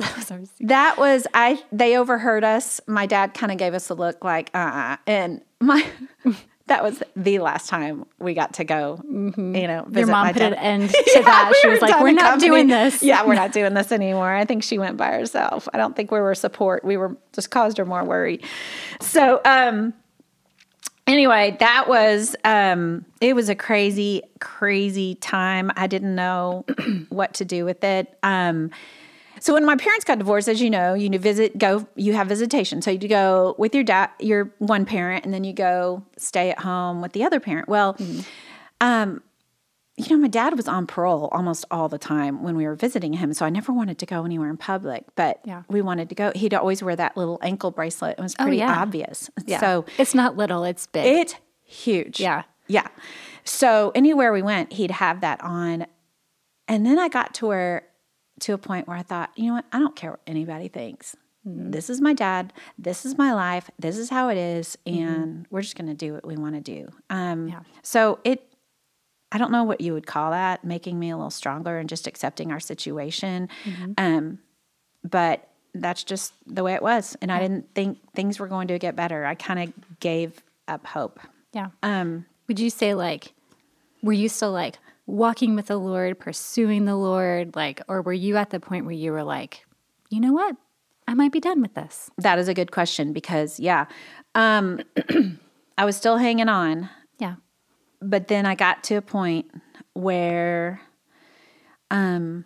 [0.62, 2.80] that was I they overheard us.
[2.88, 5.86] My dad kind of gave us a look like, uh and my
[6.68, 9.32] that was the last time we got to go, you
[9.68, 10.54] know, visit Your mom my put dad.
[10.54, 11.50] an end to Yeah, that.
[11.50, 12.48] we she was like, "We're not company.
[12.50, 14.30] doing this." Yeah, we're not doing this anymore.
[14.36, 15.70] I think she went by herself.
[15.74, 16.84] I don't think we were support.
[16.84, 18.42] We were just caused her more worry.
[19.00, 19.94] So, um,
[21.08, 25.72] anyway, that was um, it was a crazy, crazy time.
[25.76, 26.66] I didn't know
[27.10, 28.18] what to do with it.
[28.22, 28.72] Um,
[29.40, 32.82] so when my parents got divorced, as you know, you visit, go, you have visitation.
[32.82, 36.60] So you go with your dad, your one parent, and then you go stay at
[36.60, 37.68] home with the other parent.
[37.68, 37.98] Well,
[38.82, 39.22] um,
[39.98, 43.14] you know, my dad was on parole almost all the time when we were visiting
[43.14, 43.34] him.
[43.34, 45.64] So I never wanted to go anywhere in public, but Yeah.
[45.70, 46.32] we wanted to go.
[46.36, 48.16] He'd always wear that little ankle bracelet.
[48.20, 48.80] It was pretty yeah.
[48.80, 49.30] obvious.
[49.46, 49.60] Yeah.
[49.60, 51.06] So it's not little, it's big.
[51.06, 52.20] it's huge.
[52.20, 52.44] Yeah.
[52.68, 52.88] Yeah.
[53.44, 55.88] So anywhere we went, he'd have that on.
[56.68, 57.84] And then I got to where
[58.42, 59.66] to a point where I thought, you know what?
[59.72, 61.16] I don't care what anybody thinks.
[61.50, 62.52] This is my dad.
[62.78, 63.70] This is my life.
[63.80, 66.62] This is how it is, and we're just going to do what we want to
[66.62, 66.90] do.
[67.10, 67.62] Um, Yeah.
[67.84, 68.47] So it,
[69.32, 72.08] I don't know what you would call that, making me a little stronger and just
[72.08, 73.50] accepting our situation.
[73.98, 74.40] Um,
[75.04, 78.80] but that's just the way it was, and I didn't think things were going to
[78.80, 79.26] get better.
[79.26, 81.20] I kind of gave up hope.
[81.54, 81.70] yeah.
[81.84, 83.34] Um, Would you say like,
[84.02, 88.38] were you still like walking with the Lord, pursuing the Lord, like, or were you
[88.38, 89.66] at the point where you were like,
[90.10, 90.56] you know what?
[91.08, 92.10] I might be done with this?
[92.18, 93.86] That is a good question because, yeah,
[94.36, 94.82] um,
[95.78, 96.88] I was still hanging on, Yeah.
[98.02, 99.50] But then I got to a point
[99.94, 100.82] where
[101.90, 102.46] um,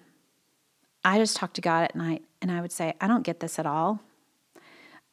[1.03, 3.59] I just talked to God at night and I would say, I don't get this
[3.59, 3.99] at all.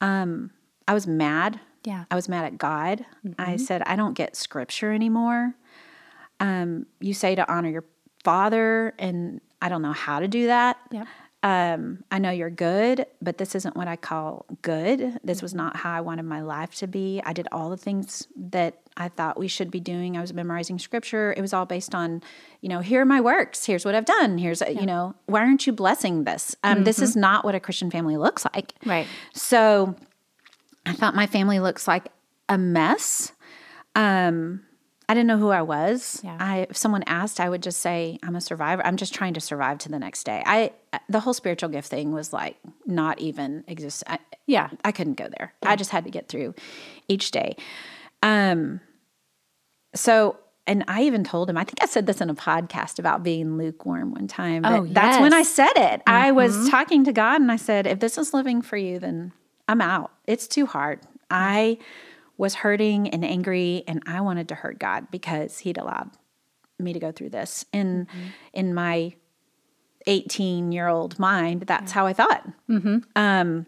[0.01, 0.51] Um,
[0.87, 1.61] I was mad.
[1.85, 2.05] Yeah.
[2.11, 3.05] I was mad at God.
[3.39, 5.55] I said, I don't get scripture anymore.
[6.41, 7.85] Um, you say to honor your
[8.25, 10.79] father, and I don't know how to do that.
[10.91, 11.07] Yeah.
[11.45, 15.21] Um, I know you're good, but this isn't what I call good.
[15.23, 17.23] This was not how I wanted my life to be.
[17.25, 20.17] I did all the things that I thought we should be doing.
[20.17, 21.33] I was memorizing scripture.
[21.37, 22.23] It was all based on,
[22.61, 23.65] you know, here are my works.
[23.65, 24.39] Here's what I've done.
[24.39, 26.57] Here's, you know, why aren't you blessing this?
[26.65, 28.73] Um, This is not what a Christian family looks like.
[28.85, 29.07] Right.
[29.33, 29.95] So
[30.87, 32.09] I thought my family looks like
[32.49, 33.31] a mess.
[33.95, 34.63] Um,
[35.09, 36.21] I didn't know who I was.
[36.23, 36.37] Yeah.
[36.39, 38.85] I if someone asked, I would just say, I'm a survivor.
[38.87, 40.43] I'm just trying to survive to the next day.
[40.45, 40.73] I
[41.09, 44.05] the whole spiritual gift thing was like not even exist.
[44.07, 44.69] I, Yeah.
[44.85, 45.55] I couldn't go there.
[45.63, 46.55] I just had to get through
[47.09, 47.57] each day.
[48.23, 48.81] Um
[49.95, 53.23] so and I even told him, I think I said this in a podcast about
[53.23, 54.67] being lukewarm one time.
[54.67, 56.03] Oh, that's when I said it.
[56.07, 59.33] I was talking to God and I said, if this is living for you, then
[59.67, 60.11] I'm out.
[60.27, 61.01] It's too hard.
[61.31, 61.79] I
[62.39, 66.11] was hurting and angry and I wanted to hurt God because he'd allowed
[66.79, 67.65] me to go through this.
[67.73, 68.07] And
[68.53, 69.13] in my
[70.07, 72.47] 18 year old mind, that's how I thought.
[72.71, 72.99] Mm-hmm.
[73.17, 73.67] Um,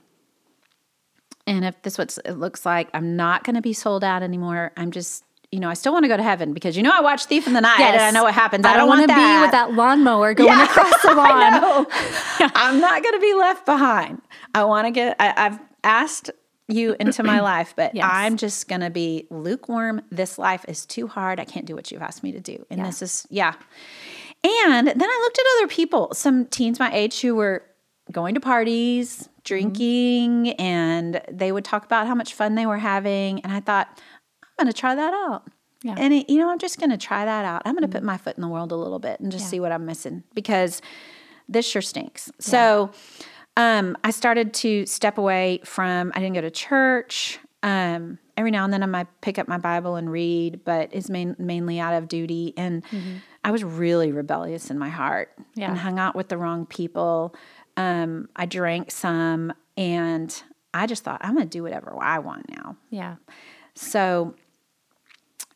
[1.47, 4.71] and if this what it looks like, I'm not going to be sold out anymore.
[4.77, 7.01] I'm just, you know, I still want to go to heaven because you know I
[7.01, 8.65] watched Thief in the Night and I know what happens.
[8.65, 11.61] I, don't, want to be with that lawnmower going Yeah, across the I lawn.
[11.61, 11.87] know.
[12.55, 14.23] I'm not going to be left behind.
[14.55, 15.17] I want to get.
[15.19, 16.31] I, I've asked
[16.73, 18.09] you into my life, but Yes.
[18.11, 20.03] I'm just going to be lukewarm.
[20.11, 21.41] This life is too hard.
[21.41, 22.87] I can't do what you've asked me to do, and Yeah.
[22.87, 23.55] this is yeah.
[24.43, 27.63] And then I looked at other people, some teens my age who were
[28.11, 29.33] going to parties, mm-hmm.
[29.45, 33.41] drinking, and they would talk about how much fun they were having.
[33.41, 33.89] And I thought,
[34.43, 35.47] I'm going to try that out.
[35.83, 35.95] Yeah.
[35.99, 37.63] And, it, you know, I'm just going to try that out.
[37.65, 38.07] I'm going to put mm-hmm.
[38.07, 39.51] my foot in the world a little bit and just Yeah.
[39.51, 40.83] see what I'm missing because
[41.49, 42.31] this sure stinks.
[42.39, 42.91] So
[43.61, 47.39] um, I started to step away from, I didn't go to church.
[47.63, 51.11] Um, every now and then I might pick up my Bible and read, but it's
[51.11, 52.55] main, mainly out of duty.
[52.57, 52.83] And
[53.45, 55.69] I was really rebellious in my heart Yeah.
[55.69, 57.35] and hung out with the wrong people.
[57.77, 60.43] Um, I drank some and
[60.73, 62.77] I just thought, I'm going to do whatever I want now.
[62.89, 63.17] Yeah.
[63.75, 64.35] So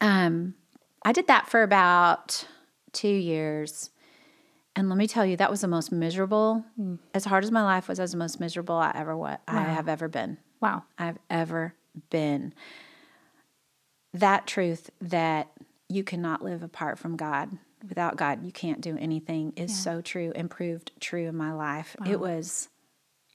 [0.03, 0.55] um,
[1.05, 2.47] I did that for about
[2.93, 3.89] two years.
[4.77, 6.65] And let me tell you, that was the most miserable,
[7.15, 9.89] as hard as my life was, as the most miserable I ever what I have
[9.89, 10.39] ever been.
[10.61, 10.83] Wow.
[10.99, 11.75] I've ever
[12.11, 12.55] been.
[14.13, 15.49] That truth that
[15.89, 17.51] you cannot live apart from God.
[17.89, 21.95] Without God, you can't do anything is so true and proved true in my life.
[22.07, 22.69] It was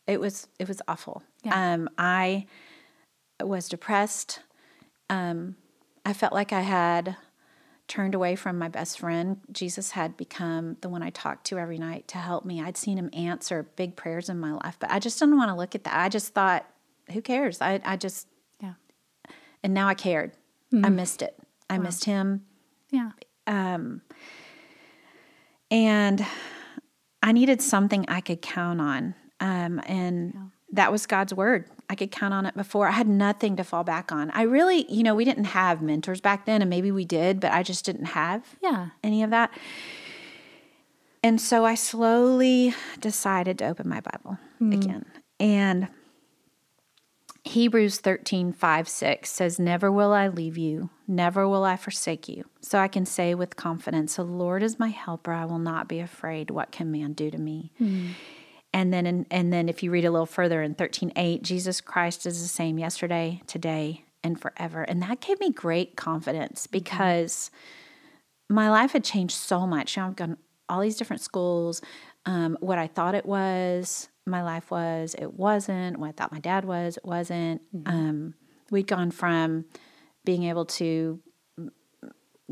[0.08, 1.22] it was it was awful.
[1.44, 1.74] Yeah.
[1.74, 2.48] Um I
[3.42, 4.40] was depressed.
[5.10, 5.56] Um
[6.04, 7.16] I felt like I had
[7.90, 9.42] turned away from my best friend.
[9.52, 12.62] Jesus had become the one I talked to every night to help me.
[12.62, 15.56] I'd seen him answer big prayers in my life, but I just didn't want to
[15.56, 15.96] look at that.
[15.96, 16.66] I just thought,
[17.12, 17.62] who cares?
[17.62, 18.28] I, I just,
[18.62, 18.74] Yeah.
[19.64, 20.32] and now I cared.
[20.72, 21.36] I missed it.
[21.68, 22.46] I missed him.
[22.92, 23.12] Yeah.
[23.48, 24.02] Um,
[25.72, 26.26] and
[27.24, 29.16] I needed something I could count on.
[29.40, 31.66] Um, and that was God's word.
[31.90, 32.88] I could count on it before.
[32.88, 34.30] I had nothing to fall back on.
[34.32, 37.52] I really, you know, we didn't have mentors back then, and maybe we did, but
[37.52, 38.90] I just didn't have Yeah.
[39.04, 39.52] any of that.
[41.24, 44.74] And so I slowly decided to open my Bible mm.
[44.74, 45.06] again.
[45.40, 45.88] And
[47.44, 52.46] Hebrews 13, 5, 6 says, Never will I leave you, never will I forsake you.
[52.62, 55.34] So I can say with confidence, The Lord is my helper.
[55.34, 56.52] I will not be afraid.
[56.52, 57.72] What can man do to me?
[57.78, 58.10] Hmm.
[58.74, 61.82] And then, in, and then, if you read a little further in 13, 8, Jesus
[61.82, 64.84] Christ is the same yesterday, today, and forever.
[64.84, 67.50] And that gave me great confidence because
[68.50, 69.96] my life had changed so much.
[69.96, 71.82] You know, I've gone all these different schools.
[72.26, 75.98] Um, what I thought it was, my life was, it wasn't.
[75.98, 77.62] What I thought my dad was, it wasn't.
[77.86, 78.36] Um,
[78.70, 79.66] we'd gone from
[80.26, 81.20] being able to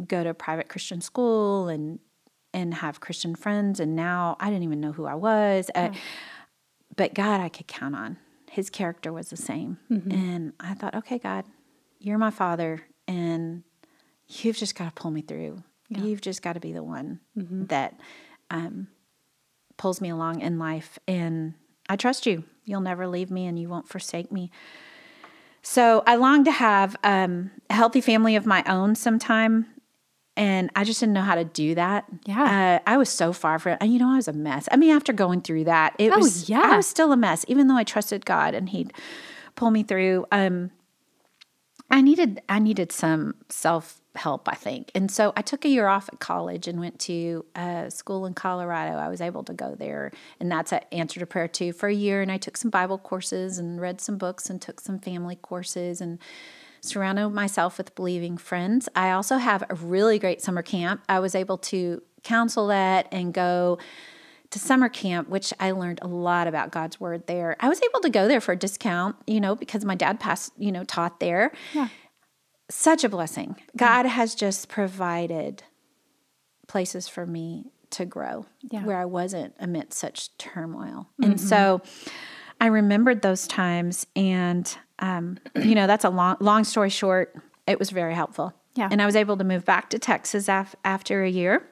[0.08, 2.00] go to a private Christian school and
[2.58, 5.70] and have Christian friends, and now I didn't even know who I was.
[5.76, 5.89] Uh,
[6.96, 8.17] but God, I could count on.
[8.50, 9.78] His character was the same,
[10.12, 11.46] and I thought, okay, God,
[12.00, 13.63] you're my father, and
[14.28, 15.63] you've just got to pull me through.
[16.04, 17.20] You've just got to be the one
[17.67, 17.93] that
[18.50, 18.88] um,
[19.78, 21.00] pulls me along in life.
[21.08, 21.54] And
[21.88, 22.43] I trust you.
[22.65, 24.52] You'll never leave me and you won't forsake me.
[25.62, 29.65] So I long to have um, a healthy family of my own sometime.
[30.38, 32.06] And I just didn't know how to do that.
[32.26, 32.80] Yeah.
[32.86, 33.78] uh, I was so far from.
[33.82, 34.69] And you know, I was a mess.
[34.71, 36.47] I mean, after going through that, it Oh, was.
[36.50, 36.62] yeah.
[36.62, 38.93] I was still a mess, even though I trusted God and He'd
[39.56, 40.26] pull me through.
[40.32, 40.71] Um,
[41.89, 45.88] I needed I needed some self help, I think, and so I took a year
[45.88, 48.97] off at college and went to a school in Colorado.
[48.97, 51.93] I was able to go there, and that's an answer to prayer too for a
[51.93, 52.21] year.
[52.21, 56.02] And I took some Bible courses and read some books and took some family courses
[56.02, 56.19] and
[56.88, 58.89] surrounded myself with believing friends.
[58.95, 61.04] I also have a really great summer camp.
[61.08, 63.78] I was able to counsel that and go
[64.50, 67.56] to summer camp, which I learned a lot about God's word there.
[67.60, 70.54] I was able to go there for a discount, you know, because my dad passed,
[70.58, 71.52] you know, taught there.
[71.73, 71.89] Yeah.
[72.69, 73.58] Such a blessing.
[73.76, 75.63] God has just provided
[76.67, 78.84] places for me to grow Yeah.
[78.84, 81.08] where I wasn't amidst such turmoil.
[81.21, 81.47] And mm-hmm.
[81.47, 81.82] so
[82.60, 87.36] I remembered those times and um, you know, that's a long long story short,
[87.68, 88.54] it was very helpful.
[88.76, 88.90] Yeah.
[88.92, 91.68] And I was able to move back to Texas af- after a year.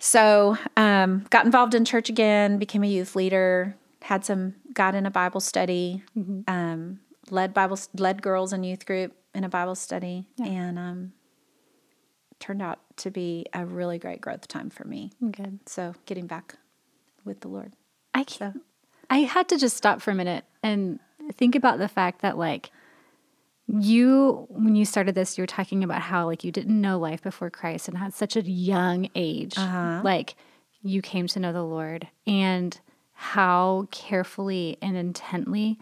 [0.00, 5.06] So, um, got involved in church again, became a youth leader, had some, got in
[5.06, 6.02] a Bible study,
[6.46, 7.00] um,
[7.30, 11.12] led Bible, led girls and youth group in a Bible study, and um,
[12.38, 15.10] turned out to be a really great growth time for me.
[15.30, 15.60] Good.
[15.66, 16.56] So, getting back
[17.24, 17.72] with the Lord.
[18.14, 18.60] I can
[19.10, 20.98] I had to just stop for a minute and
[21.32, 22.70] think about the fact that like
[23.66, 27.22] you when you started this you were talking about how like you didn't know life
[27.22, 29.56] before Christ and had such a young age.
[29.58, 30.00] Uh-huh.
[30.02, 30.36] Like
[30.82, 32.78] you came to know the Lord and
[33.12, 35.78] how carefully and intently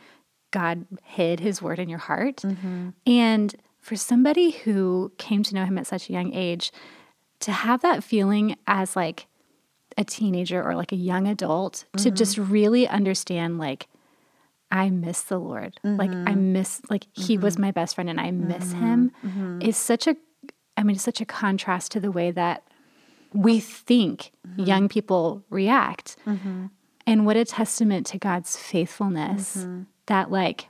[0.51, 2.37] God hid his word in your heart.
[2.39, 2.91] Mm-hmm.
[3.07, 6.73] And for somebody who came to know him at such a young age
[7.41, 9.27] to have that feeling as like
[9.97, 12.15] a teenager or like a young adult to mm-hmm.
[12.15, 13.89] just really understand like
[14.71, 15.79] I miss the Lord.
[15.85, 16.53] Like I mm-hmm.
[16.53, 17.63] miss like he was mm-hmm.
[17.63, 19.13] my best friend and I miss him.
[19.61, 20.17] Is such a
[20.77, 22.65] I mean it's such a contrast to the way that
[23.33, 26.17] we think young people react.
[27.07, 29.67] And what a testament to God's faithfulness
[30.07, 30.69] that like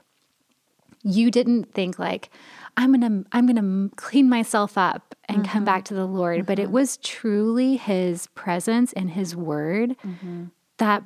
[1.03, 2.29] you didn't think like
[2.77, 5.65] i'm gonna i'm gonna clean myself up and come mm-hmm.
[5.65, 6.45] back to the lord.
[6.45, 6.73] But it mm-hmm.
[6.73, 10.45] was truly his presence and his word mm-hmm.
[10.77, 11.03] that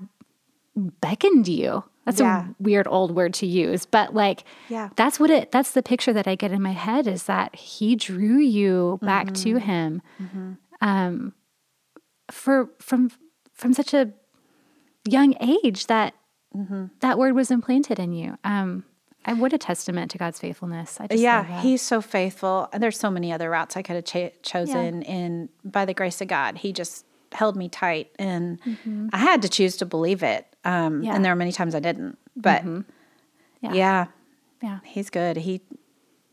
[0.75, 1.83] beckoned you.
[2.05, 2.49] That's Yeah.
[2.49, 4.89] a weird old word to use but like Yeah.
[4.95, 7.95] that's what it that's the picture that i get in my head is that he
[7.95, 10.01] drew you back to him
[10.81, 11.33] um
[12.31, 13.11] for from
[13.53, 14.13] from such a
[15.07, 16.15] young age that
[16.99, 18.37] that word was implanted in you.
[18.43, 18.83] Um,
[19.23, 20.99] I what a testament to God's faithfulness.
[20.99, 22.67] I just yeah, he's so faithful.
[22.73, 25.03] And there's so many other routes I could have chosen.
[25.03, 28.09] And by the grace of God, he just held me tight.
[28.17, 28.59] And
[29.13, 30.47] I had to choose to believe it.
[30.65, 31.15] Um, Yeah.
[31.15, 32.17] And there are many times I didn't.
[32.35, 32.63] But
[33.61, 33.73] Yeah.
[33.73, 34.05] yeah.
[34.61, 35.37] yeah, he's good.
[35.37, 35.61] He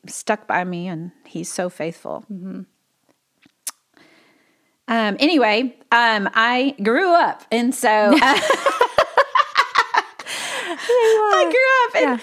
[0.07, 2.25] stuck by me and he's so faithful.
[4.91, 7.45] Um, anyway, um, I grew up.
[7.53, 7.89] And so
[10.31, 12.21] I grew up and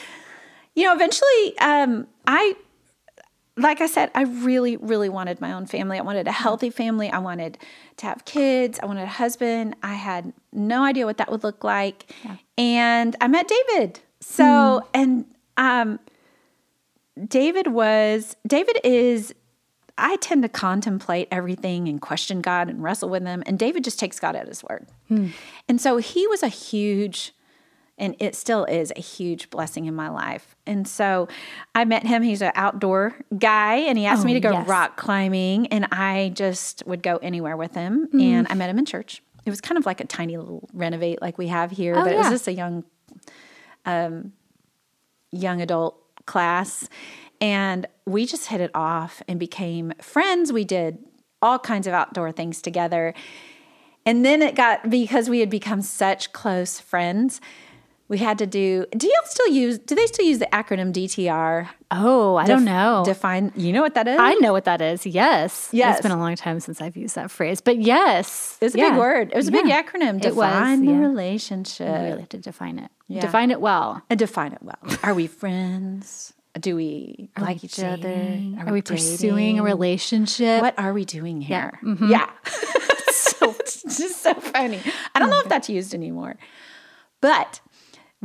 [0.75, 2.55] you know, eventually, um, I,
[3.57, 5.97] like I said, I really, really wanted my own family.
[5.97, 7.09] I wanted a healthy family.
[7.09, 7.57] I wanted
[7.97, 8.79] to have kids.
[8.83, 9.75] I wanted a husband.
[9.81, 12.11] I had no idea what that would look like.
[12.57, 13.99] And I met David.
[14.19, 15.25] So, and,
[15.57, 15.99] um,
[17.27, 19.33] David was, David is,
[19.97, 23.41] I tend to contemplate everything and question God and wrestle with him.
[23.45, 24.87] And David just takes God at his word.
[25.69, 27.33] And so he was a huge,
[27.97, 30.55] and it still is a huge blessing in my life.
[30.67, 31.27] And so
[31.73, 32.23] I met him.
[32.23, 34.67] He's an outdoor guy, and he asked me Oh, to go yes.
[34.67, 38.07] rock climbing, and I just would go anywhere with him.
[38.13, 38.21] Mm.
[38.21, 39.21] And I met him in church.
[39.45, 42.11] It was kind of like a tiny little renovate like we have here, Oh, but
[42.11, 42.83] it was just a young,
[43.85, 44.33] um,
[45.31, 46.89] young adult class,
[47.39, 50.51] and we just hit it off and became friends.
[50.51, 50.97] We did
[51.41, 53.13] all kinds of outdoor things together.
[54.05, 57.41] And then it got because we had become such close friends,
[58.07, 58.85] we had to do.
[58.95, 59.79] Do y'all still use?
[59.79, 61.67] Do they still use the acronym DTR?
[61.91, 63.03] Oh, I don't know.
[63.05, 63.51] Define.
[63.55, 64.17] You know what that is?
[64.19, 65.05] I know what that is.
[65.05, 65.69] Yes.
[65.71, 65.97] Yes.
[65.97, 68.57] It's been a long time since I've used that phrase, but yes.
[68.61, 68.89] It's a Yeah.
[68.91, 69.31] big word.
[69.31, 70.23] It was a big acronym.
[70.23, 70.99] It was, Define the yeah.
[70.99, 71.87] relationship.
[71.87, 72.91] You really have to define it.
[73.07, 73.21] Yeah.
[73.21, 74.01] Define it well.
[74.09, 74.77] And define it well.
[75.03, 76.33] Are we friends?
[76.59, 78.57] Do we like each Dating?
[78.59, 78.69] other?
[78.69, 80.61] Are, we pursuing a relationship?
[80.61, 81.77] What are we doing here?
[81.83, 82.09] Mm-hmm.
[82.11, 82.29] Yeah.
[83.11, 84.79] so it's just so funny.
[85.13, 86.35] I don't know if that's used anymore.
[87.21, 87.59] But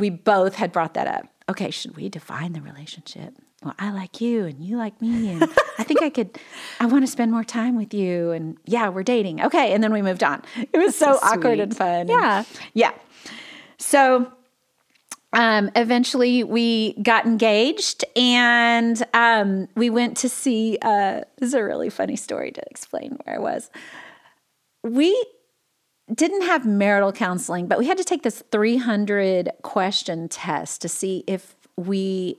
[0.00, 1.26] we both had brought that up.
[1.48, 3.34] Okay, should we define the relationship?
[3.62, 5.42] Well, I like you and you like me and
[5.78, 6.38] I think I could
[6.80, 9.42] I want to spend more time with you and yeah, we're dating.
[9.42, 10.42] Okay, and then we moved on.
[10.56, 12.08] It was so, awkward and fun.
[12.08, 12.38] Yeah.
[12.38, 12.92] And- yeah.
[13.78, 14.32] So
[15.32, 20.78] um, eventually we got engaged and um, we went to see.
[20.80, 23.70] Uh, this is a really funny story to explain where I was.
[24.82, 25.22] We
[26.14, 31.24] didn't have marital counseling, but we had to take this 300 question test to see
[31.26, 32.36] if we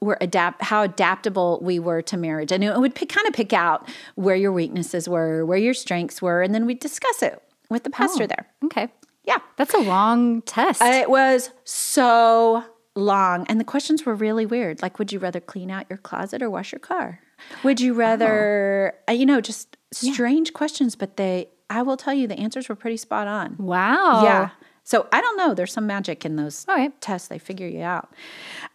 [0.00, 3.52] were adapt how adaptable we were to marriage and it would pick, kind of pick
[3.54, 7.82] out where your weaknesses were where your strengths were and then we'd discuss it with
[7.82, 8.26] the pastor Oh.
[8.26, 8.88] there Okay.
[9.24, 10.82] yeah That's a long test.
[10.82, 12.62] it was so
[12.94, 16.42] long and the questions were really weird like would you rather clean out your closet
[16.42, 17.20] or wash your car
[17.64, 22.26] would you rather uh, you know just strange questions but they i will tell you
[22.26, 24.22] the answers were pretty spot on wow.
[24.22, 24.50] yeah.
[24.86, 25.52] So I don't know.
[25.52, 26.98] There's some magic in those right.
[27.00, 27.26] tests.
[27.26, 28.08] They figure you out.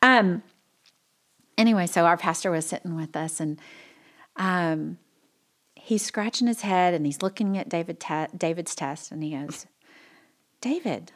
[0.01, 0.43] Um.
[1.57, 3.57] Anyway, so our pastor was sitting with us, and
[4.35, 4.97] um,
[5.73, 9.67] he's scratching his head, and he's looking at David te- David's test, and he goes,
[10.59, 11.13] "David,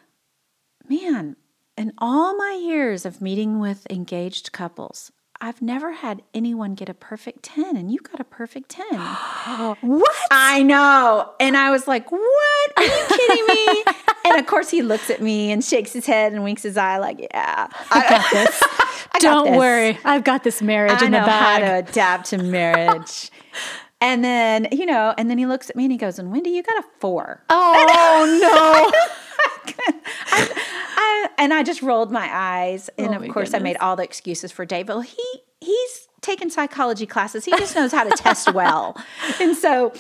[0.88, 1.36] man,
[1.78, 5.12] in all my years of meeting with engaged couples."
[5.42, 8.86] I've never had anyone get a perfect 10 and you got a perfect 10.
[9.82, 10.16] What?
[10.32, 11.32] I know.
[11.40, 12.72] And I was like, what?
[12.78, 13.84] Are you kidding me?
[14.26, 16.98] and of course, he looks at me and shakes his head and winks his eye,
[16.98, 17.68] like, yeah.
[17.92, 18.62] I got this.
[19.14, 19.58] I Don't this.
[19.58, 19.98] worry.
[20.04, 23.30] I've got this marriage I in know the how to adapt to marriage.
[24.02, 26.48] and then, you know, and then he looks at me and he goes, and Wendi,
[26.52, 27.44] you got a four.
[27.50, 28.92] Oh no.
[30.32, 30.72] I,
[31.38, 32.90] and I just rolled my eyes.
[32.98, 34.88] And Oh, of course, I made all the excuses for Dave.
[34.88, 35.24] Well, he
[35.62, 37.46] he's taken psychology classes.
[37.46, 38.96] He just knows how to test well.
[39.40, 39.94] And so,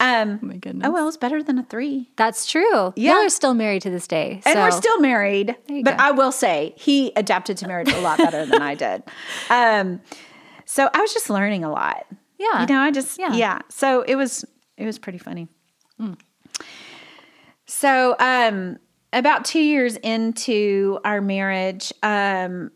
[0.00, 0.86] um, my goodness.
[0.86, 2.10] oh well, it's better than a three.
[2.16, 2.92] That's true.
[2.96, 3.14] Yeah.
[3.14, 4.40] Y'all are still married to this day.
[4.46, 5.56] And we're still married.
[5.68, 5.96] But go.
[5.98, 9.02] I will say he adapted to marriage a lot better than I did.
[9.50, 10.00] Um,
[10.66, 12.06] so I was just learning a lot.
[12.38, 12.60] Yeah.
[12.62, 13.32] You know, I just Yeah.
[13.34, 13.58] yeah.
[13.68, 14.44] So it was
[14.76, 15.48] it was pretty funny.
[17.66, 18.78] So um
[19.12, 22.70] about two years into our marriage, um,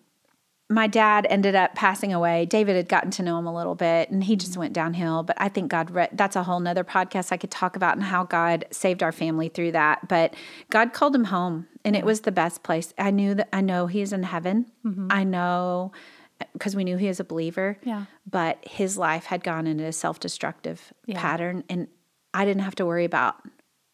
[0.69, 2.45] my dad ended up passing away.
[2.45, 4.61] David had gotten to know him a little bit and he just mm-hmm.
[4.61, 5.23] went downhill.
[5.23, 8.03] But I think God, re- that's a whole nother podcast I could talk about and
[8.03, 10.09] how God saved our family through that.
[10.09, 10.35] But
[10.71, 12.93] God called him home and it was the best place.
[12.99, 14.67] I knew that I know he's in heaven.
[14.85, 15.07] Mm-hmm.
[15.11, 15.93] I know
[16.41, 17.79] uh, because we knew he was a believer.
[17.85, 18.07] Yeah.
[18.29, 21.21] But his life had gone into a self destructive Yeah.
[21.21, 21.63] pattern.
[21.69, 21.87] And
[22.35, 23.37] I didn't have to worry about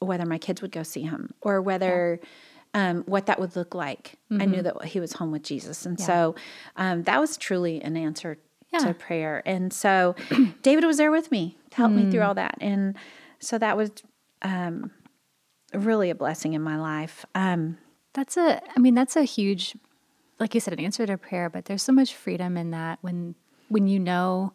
[0.05, 2.21] whether my kids would go see him or whether
[2.75, 4.15] um, what that would look like.
[4.31, 4.51] I Mm-hmm.
[4.51, 5.85] knew that he was home with Jesus.
[5.85, 6.35] And so
[6.77, 8.39] um, that was truly an answer
[8.73, 8.79] Yeah.
[8.87, 9.43] to prayer.
[9.45, 10.15] And so
[10.63, 12.11] David was there with me to help me Mm.
[12.11, 12.57] through all that.
[12.61, 12.97] And
[13.41, 13.91] so that was
[14.41, 14.91] um,
[15.75, 17.25] really a blessing in my life.
[17.35, 17.77] Um,
[18.15, 19.77] That's a, I mean, that's a huge,
[20.39, 23.35] like you said, an answer to prayer, but there's so much freedom in that when,
[23.69, 24.53] when you know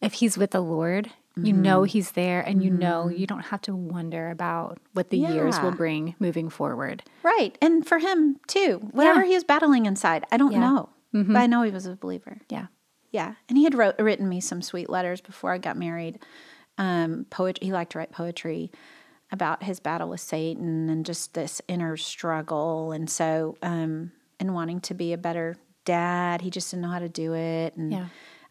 [0.00, 1.10] if he's with the Lord,
[1.44, 1.62] you Mm-hmm.
[1.62, 5.58] know he's there and you know you don't have to wonder about what the years
[5.60, 7.02] will bring moving forward.
[7.22, 7.56] right.
[7.62, 9.28] And for him too, whatever Yeah.
[9.28, 10.58] he was battling inside, I don't Yeah.
[10.58, 10.74] Mm-hmm.
[10.74, 11.32] know.
[11.34, 12.38] But I know he was a believer.
[12.48, 12.66] Yeah.
[13.12, 16.20] Yeah, and he had wrote, written me some sweet letters before I got married.
[16.78, 18.70] Um, poet, he liked to write poetry
[19.32, 24.80] about his battle with Satan and just this inner struggle, and so um, and wanting
[24.82, 26.40] to be a better dad.
[26.42, 28.06] He just didn't know how to do it, and Yeah.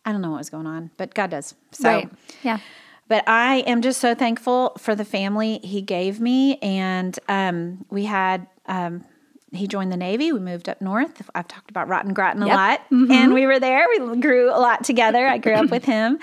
[0.06, 1.54] I don't know what was going on, but God does.
[1.72, 2.10] So, right.
[2.44, 2.60] Yeah.
[3.08, 8.06] but I am just so thankful for the family he gave me, and um, we
[8.06, 8.48] had.
[8.66, 9.04] Um,
[9.52, 10.32] he joined the Navy.
[10.32, 11.28] We moved up north.
[11.34, 12.56] I've talked about Rotten Groton a Yep.
[12.56, 13.88] lot, and we were there.
[13.90, 15.26] We grew a lot together.
[15.26, 16.20] I grew up with him,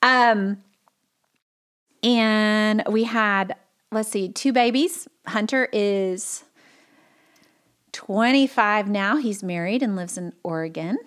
[0.00, 0.56] um,
[2.02, 3.54] and we had
[3.92, 5.06] let's see, two babies.
[5.26, 6.44] Hunter is
[7.92, 9.16] twenty five now.
[9.18, 10.98] He's married and lives in Oregon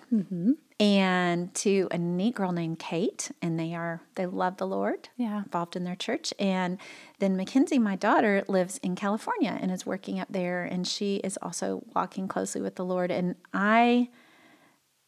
[0.80, 5.08] and to a neat girl named Kate, and they are they love the Lord.
[5.16, 5.38] Yeah.
[5.38, 6.32] involved in their church.
[6.38, 6.78] And
[7.18, 11.36] then Mackenzie, my daughter, lives in California and is working up there, and she is
[11.42, 13.10] also walking closely with the Lord.
[13.10, 14.08] And I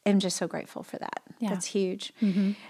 [0.07, 1.23] am just so grateful for that.
[1.39, 1.51] Yeah.
[1.51, 2.13] That's huge.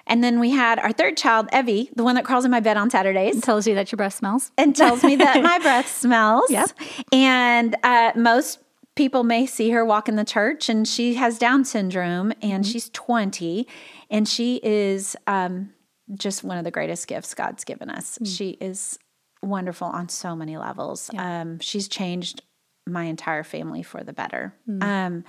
[0.06, 2.76] And then we had our third child, Evie, the one that crawls in my bed
[2.76, 4.52] on Saturdays And Tells you that your breath smells.
[4.58, 6.50] and tells me that my breath smells.
[6.50, 6.70] Yep.
[7.12, 8.58] And uh, most
[8.96, 12.90] people may see her walk in the church, and she has Down syndrome, and she's
[12.90, 13.66] 20,
[14.10, 15.70] and she is um,
[16.14, 18.18] just one of the greatest gifts God's given us.
[18.24, 18.98] She is
[19.42, 21.10] wonderful on so many levels.
[21.16, 22.42] Um, she's changed
[22.86, 24.54] my entire family for the better.
[24.82, 25.24] Um,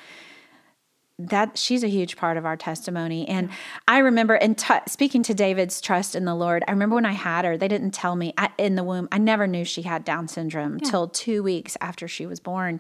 [1.20, 3.28] that she's a huge part of our testimony.
[3.28, 3.49] And
[3.88, 7.12] I remember, and t- speaking to David's trust in the Lord, I remember when I
[7.12, 9.07] had her, they didn't tell me I, in the womb.
[9.12, 12.80] I never knew she had Down syndrome till two weeks after she was born.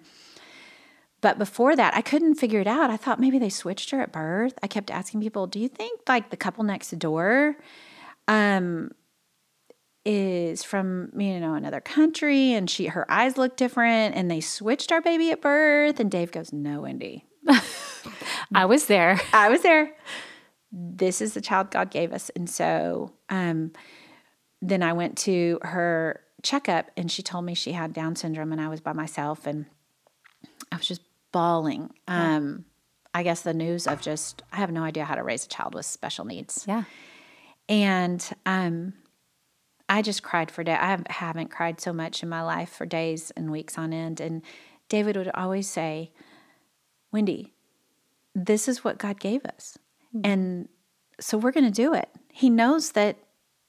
[1.21, 2.89] But before that, I couldn't figure it out.
[2.89, 4.57] I thought maybe they switched her at birth.
[4.63, 7.57] I kept asking people, "Do you think like the couple next door?"
[8.27, 8.91] Um,
[10.03, 14.91] is from you know another country and she her eyes look different and they switched
[14.91, 17.23] our baby at birth and Dave goes no Wendi
[18.55, 19.21] I was there.
[19.33, 19.95] I was there
[20.71, 23.73] this is the child God gave us and so um
[24.61, 28.61] then I went to her checkup and she told me she had down syndrome and
[28.61, 29.67] I was by myself and
[30.71, 31.01] I was just
[31.31, 32.65] bawling um
[33.13, 35.73] I guess the news of just I have no idea how to raise a child
[35.73, 36.83] with special needs Yeah.
[37.67, 38.93] and um,
[39.89, 40.77] I just cried for days.
[40.79, 44.21] I haven't- haven't cried so much in my life for days and weeks on end.
[44.21, 44.41] And
[44.87, 46.11] David would always say,
[47.13, 47.51] Wendi,
[48.33, 49.77] this is what God gave us.
[50.23, 50.69] And
[51.19, 52.07] so we're going to do it.
[52.31, 53.17] He knows that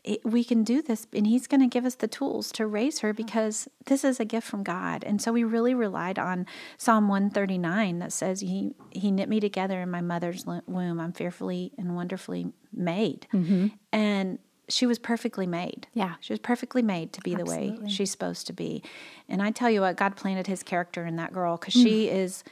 [0.04, 3.00] it, we can do this, and He's going to give us the tools to raise
[3.00, 3.24] her mm-hmm.
[3.24, 5.04] because this is a gift from God.
[5.04, 6.46] And so we really relied on
[6.76, 11.00] Psalm 139 that says, He, he knit me together in my mother's womb.
[11.00, 13.26] I'm fearfully and wonderfully made.
[13.32, 13.68] Mm-hmm.
[13.92, 14.38] And
[14.68, 15.86] she was perfectly made.
[15.92, 16.14] Yeah.
[16.20, 18.82] She was perfectly made to be the way she's supposed to be.
[19.28, 21.82] And I tell you what, God planted his character in that girl because mm.
[21.82, 22.42] she is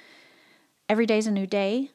[0.89, 1.91] every day's a new day.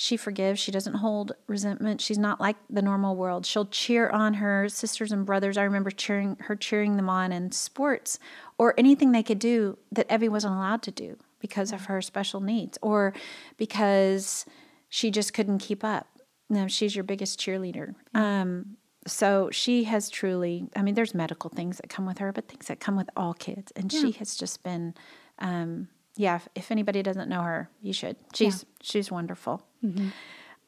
[0.00, 0.60] She forgives.
[0.60, 2.00] She doesn't hold resentment.
[2.00, 3.44] She's not like the normal world.
[3.44, 5.58] She'll cheer on her sisters and brothers.
[5.58, 8.20] I remember cheering her cheering them on in sports
[8.58, 12.40] or anything they could do that Evie wasn't allowed to do because of her special
[12.40, 13.12] needs or
[13.56, 14.46] because
[14.88, 16.06] she just couldn't keep up.
[16.48, 17.96] No, she's your biggest cheerleader.
[18.14, 22.46] Um, so she has truly, I mean, there's medical things that come with her, but
[22.46, 23.72] things that come with all kids.
[23.74, 24.94] And she has just been,
[25.40, 25.88] um,
[26.18, 28.16] yeah, if, if anybody doesn't know her, you should.
[28.34, 29.62] She's, she's wonderful.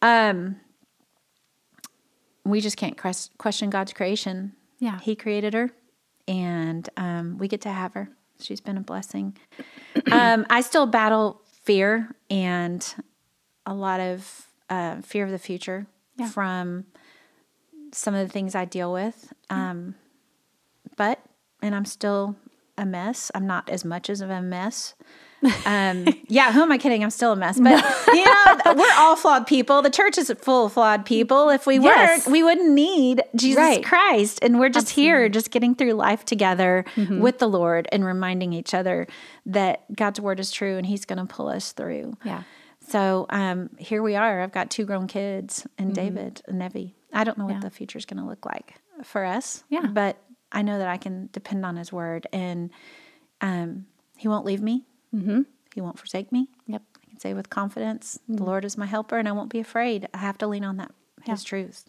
[0.01, 0.57] Um,
[2.45, 4.53] we just can't ques- question God's creation.
[4.79, 5.01] Yeah.
[5.01, 5.71] He created her
[6.29, 8.09] and, um, we get to have her.
[8.41, 9.37] She's been a blessing.
[10.13, 12.95] um, I still battle fear and
[13.67, 15.87] a lot of, uh, fear of the future
[16.17, 16.29] Yeah.
[16.29, 16.87] from,
[17.93, 19.33] some of the things I deal with.
[19.51, 19.97] Um,
[20.97, 21.19] but,
[21.61, 22.37] and I'm still
[22.79, 23.33] a mess.
[23.35, 24.95] I'm not as much as of a mess.
[25.65, 27.03] Um, yeah, who am I kidding?
[27.03, 27.59] I'm still a mess.
[27.59, 29.83] But, you know, we're all flawed people.
[29.83, 31.49] The church is full of flawed people.
[31.51, 32.25] If we Yes.
[32.27, 33.85] weren't, we wouldn't need Jesus Right.
[33.85, 34.39] Christ.
[34.43, 38.75] And we're just here, just getting through life together with the Lord and reminding each
[38.75, 39.07] other
[39.47, 42.17] that God's word is true and He's going to pull us through.
[42.25, 42.43] Yeah.
[42.89, 44.41] So um, here we are.
[44.43, 46.95] I've got two grown kids and David and Evie.
[47.13, 48.75] I don't know what the future is going to look like
[49.05, 49.65] for us.
[49.69, 49.87] Yeah.
[49.87, 50.17] But
[50.53, 52.71] I know that I can depend on His word and
[53.41, 53.87] um,
[54.17, 54.85] He won't leave me.
[55.15, 55.43] Mm-hmm.
[55.75, 56.49] He won't forsake me.
[56.67, 56.83] Yep.
[57.03, 60.09] I can say with confidence, the Lord is my helper and I won't be afraid.
[60.15, 60.93] I have to lean on that,
[61.25, 61.85] His truth.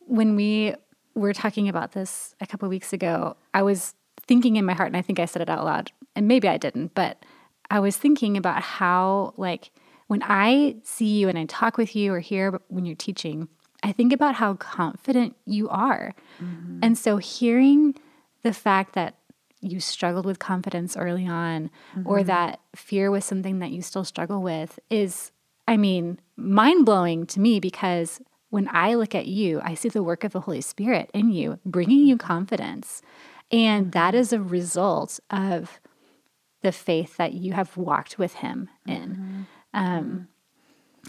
[0.00, 0.74] when we
[1.14, 4.96] were talking about this a couple weeks ago, I was thinking in my heart, and
[4.96, 7.24] I think I said it out loud, and maybe I didn't, but
[7.70, 9.70] I was thinking about how, like,
[10.08, 13.48] when I see you and I talk with you or hear when you're teaching,
[13.82, 16.14] I think about how confident you are.
[16.82, 17.94] And so hearing
[18.42, 19.16] the fact that
[19.60, 21.70] you struggled with confidence early on
[22.04, 22.26] or mm-hmm.
[22.26, 25.32] that fear was something that you still struggle with is
[25.68, 30.02] I mean, mind blowing to me because when I look at you, I see the
[30.02, 33.02] work of the Holy Spirit in you, bringing you confidence.
[33.52, 33.90] And mm-hmm.
[33.90, 35.80] that is a result of
[36.62, 39.10] the faith that you have walked with Him in.
[39.10, 39.42] Mm-hmm.
[39.72, 40.28] Um,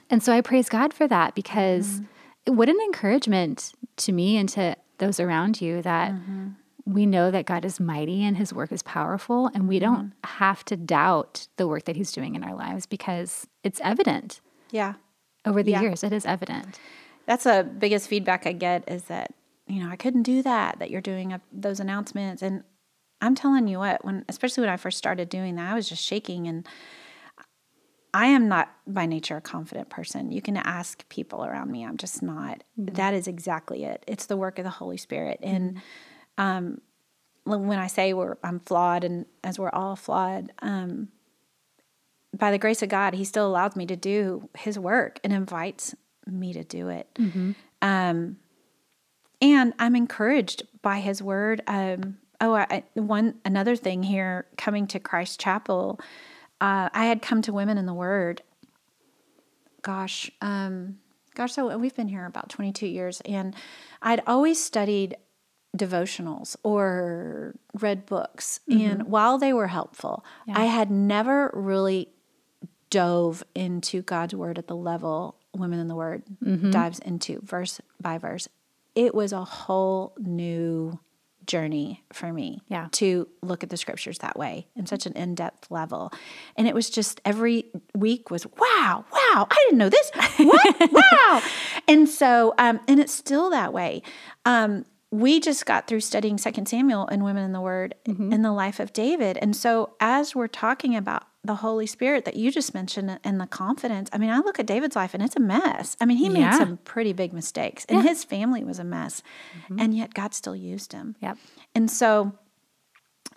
[0.10, 2.02] and so I praise God for that because
[2.45, 6.12] what an encouragement to me and to those around you that
[6.86, 10.38] we know that God is mighty and his work is powerful and we don't mm-hmm.
[10.38, 14.94] have to doubt the work that he's doing in our lives because it's evident Yeah.
[15.46, 15.82] over the Yeah.
[15.82, 16.04] years.
[16.04, 16.80] It is evident.
[17.26, 19.34] That's the biggest feedback I get is that,
[19.68, 22.42] you know, I couldn't do that, that you're doing up those announcements.
[22.42, 22.64] And
[23.22, 26.04] I'm telling you what, when, especially when I first started doing that, I was just
[26.04, 26.48] shaking.
[26.48, 26.68] And
[28.14, 30.32] I am not by nature a confident person.
[30.32, 31.86] You can ask people around me.
[31.86, 32.64] I'm just not.
[32.80, 32.96] Mm-hmm.
[32.96, 34.04] That is exactly it.
[34.08, 35.40] It's the work of the Holy Spirit.
[35.42, 35.80] And mm-hmm.
[36.42, 36.82] Um,
[37.44, 41.08] when I say we're, I'm flawed, and as we're all flawed, um,
[42.38, 45.96] by the grace of God, He still allows me to do His work and invites
[46.26, 47.08] me to do it.
[47.82, 48.38] Um,
[49.42, 51.62] and I'm encouraged by His Word.
[51.68, 56.00] Um, oh, I, I- one another thing here, coming to Christ Chapel,
[56.62, 58.44] uh, I had come to Women in the Word.
[59.82, 61.00] Gosh, um,
[61.34, 63.56] gosh, so we've been here about 22 years, and
[64.02, 65.16] I'd always studied
[65.78, 68.59] devotionals or read books.
[68.69, 72.09] And while they were helpful, I had never really
[72.89, 76.24] dove into God's word at the level Women in the Word
[76.72, 78.47] dives into verse by verse.
[78.95, 80.97] It was a whole new
[81.45, 82.88] journey for me Yeah.
[82.93, 86.13] to look at the scriptures that way in such an in-depth level.
[86.55, 87.65] And it was just every
[87.95, 90.11] week was wow, wow, I didn't know this.
[90.38, 90.91] What?
[90.91, 91.41] wow.
[91.88, 94.03] And so um and it's still that way.
[94.45, 98.51] Um we just got through studying Second Samuel and Women in the Word in the
[98.51, 99.38] life of David.
[99.38, 103.47] And so as we're talking about the Holy Spirit that you just mentioned and the
[103.47, 105.97] confidence, I mean, I look at David's life and it's a mess.
[105.99, 109.22] I mean, he made some pretty big mistakes and his family was a mess.
[109.78, 111.16] And yet God still used him.
[111.20, 111.38] Yep.
[111.76, 112.34] And so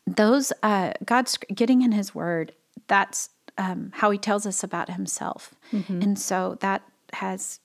[0.07, 2.53] those uh, God's getting in His Word.
[2.89, 5.55] That's um, how He tells us about Himself,
[5.89, 6.83] and so that
[7.15, 7.61] has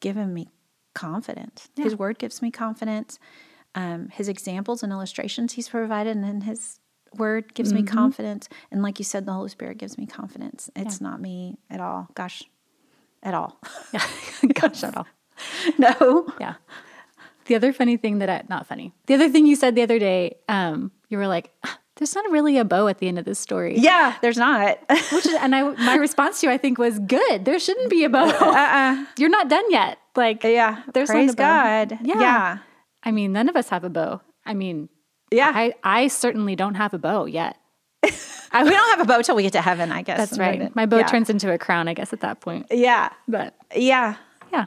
[0.00, 0.48] given me
[0.96, 1.68] confidence.
[1.76, 3.18] His Word gives me confidence.
[3.74, 6.80] Um, his examples and illustrations He's provided and in His
[7.14, 10.70] Word gives me confidence, and like you said, the Holy Spirit gives me confidence.
[10.74, 12.08] It's not me at all.
[12.14, 12.42] Gosh,
[13.22, 13.60] at all.
[13.92, 14.04] Yeah.
[14.54, 15.06] Gosh, at all.
[15.78, 16.26] no.
[16.40, 16.54] Yeah.
[17.46, 19.98] The other funny thing that I, not funny, the other thing you said the other
[19.98, 23.24] day, um, you were like, "Ah, there's not really a bow at the end of
[23.24, 23.78] this story.
[23.78, 24.78] Yeah, there's not.
[25.12, 27.44] Which is, and I, my response to you, I think, was good.
[27.44, 28.26] There shouldn't be a bow.
[28.26, 29.04] Uh.
[29.16, 29.98] You're not done yet.
[30.16, 31.34] Like, yeah, There's praise.
[31.34, 31.98] God.
[32.02, 32.20] Yeah.
[32.20, 32.58] yeah.
[33.02, 34.20] I mean, none of us have a bow.
[34.44, 34.88] I mean,
[35.30, 35.52] Yeah.
[35.54, 37.56] I, I certainly don't have a bow yet.
[38.52, 40.18] I, we don't have a bow till we get to heaven, I guess.
[40.18, 40.74] That's right.
[40.74, 41.06] My bow yeah.
[41.06, 42.66] turns into a crown, I guess, at that point.
[42.70, 43.10] Yeah.
[43.28, 44.16] But Yeah.
[44.52, 44.66] yeah.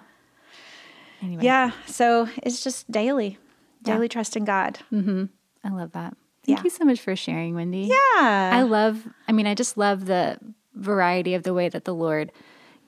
[1.21, 1.71] Anyway, Yeah.
[1.85, 3.37] So it's just daily,
[3.83, 4.79] daily trust in God.
[4.93, 6.15] I love that.
[6.45, 6.63] Thank Yeah.
[6.63, 7.87] you so much for sharing, Wendi.
[7.89, 8.51] Yeah.
[8.53, 10.37] I love, I mean, I just love the
[10.75, 12.31] variety of the way that the Lord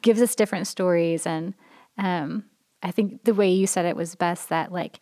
[0.02, 1.28] gives us different stories.
[1.28, 1.54] And
[1.98, 2.46] um,
[2.84, 5.00] I think the way you said it was best that, like,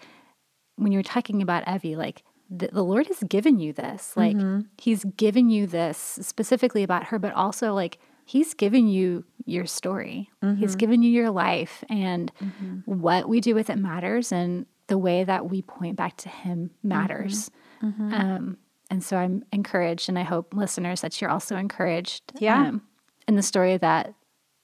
[0.75, 4.15] when you're talking about Evie, like, the, the Lord has given you this.
[4.17, 4.61] Like, mm-hmm.
[4.77, 10.29] He's given you this specifically about her, but also, like, He's given you your story.
[10.41, 10.77] He's mm-hmm.
[10.77, 11.83] given you your life.
[11.89, 12.79] And mm-hmm.
[12.85, 14.31] what we do with it matters.
[14.31, 17.49] And the way that we point back to Him matters.
[17.81, 18.57] Um,
[18.91, 22.23] and so I'm encouraged, and I hope listeners that you're also encouraged.
[22.39, 22.67] Yeah.
[22.67, 22.81] um,
[23.27, 24.15] in the story that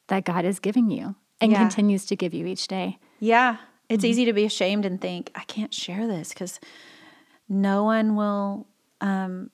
[0.08, 1.60] that God is giving you and Yeah.
[1.60, 2.98] continues to give you each day.
[3.20, 3.58] Yeah.
[3.88, 6.60] It's easy to be ashamed and think, I can't share this because
[7.48, 8.68] no one will,
[9.00, 9.52] um,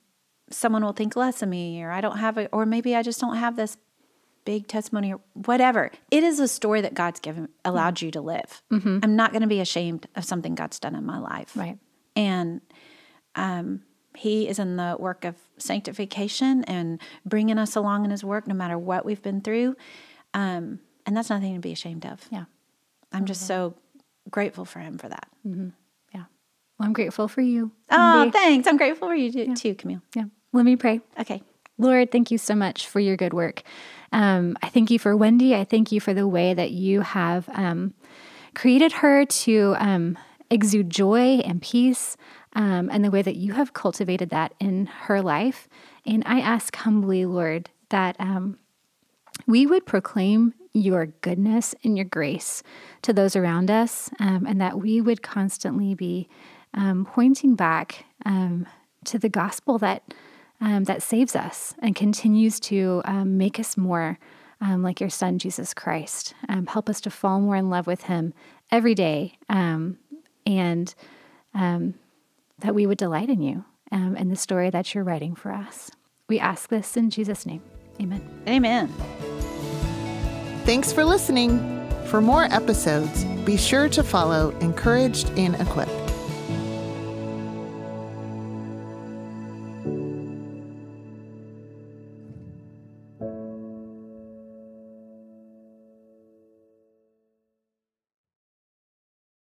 [0.49, 3.19] someone will think less of me, or I don't have it, or maybe I just
[3.19, 3.77] don't have this
[4.45, 5.91] big testimony or whatever.
[6.09, 8.63] It is a story that God's given, allowed you to live.
[9.03, 11.55] I'm not going to be ashamed of something God's done in my life.
[11.55, 11.77] Right.
[12.15, 12.61] and
[13.35, 13.81] um,
[14.15, 18.53] he is in the work of sanctification and bringing us along in his work no
[18.55, 19.75] matter what we've been through
[20.33, 22.45] um, and that's nothing to be ashamed of Yeah.
[23.11, 23.73] I'm just so
[24.29, 26.25] grateful for him for that Yeah.
[26.79, 27.71] Well, I'm grateful for you.
[27.89, 30.25] oh thanks i'm grateful for you too, too camille yeah.
[30.53, 31.01] Let me pray.
[31.19, 31.41] okay
[31.77, 33.63] Lord, thank you so much for your good work.
[34.11, 35.53] Um, I thank you for Wendi.
[35.55, 37.95] I thank you for the way that you have um,
[38.53, 40.15] created her to um,
[40.51, 42.17] exude joy and peace,
[42.53, 45.67] um, and the way that you have cultivated that in her life.
[46.05, 48.59] And I ask humbly, Lord, that um,
[49.47, 52.63] we would proclaim your goodness and your grace
[53.01, 56.29] to those around us, um, and that we would constantly be
[56.73, 58.65] um, pointing back um,
[59.05, 60.13] to the gospel that
[60.61, 64.19] um, that saves us and continues to um, make us more
[64.61, 66.35] um, like your Son Jesus Christ.
[66.67, 68.33] Help us to fall more in love with Him
[68.71, 70.95] every day, and
[71.53, 75.89] that we would delight in you and the story that you're writing for us.
[76.29, 77.61] We ask this in Jesus' name.
[77.99, 78.21] Amen.
[78.47, 79.30] amen
[80.63, 81.59] Thanks for listening.
[82.05, 86.00] For more episodes, be sure to follow Encouraged and Equipped.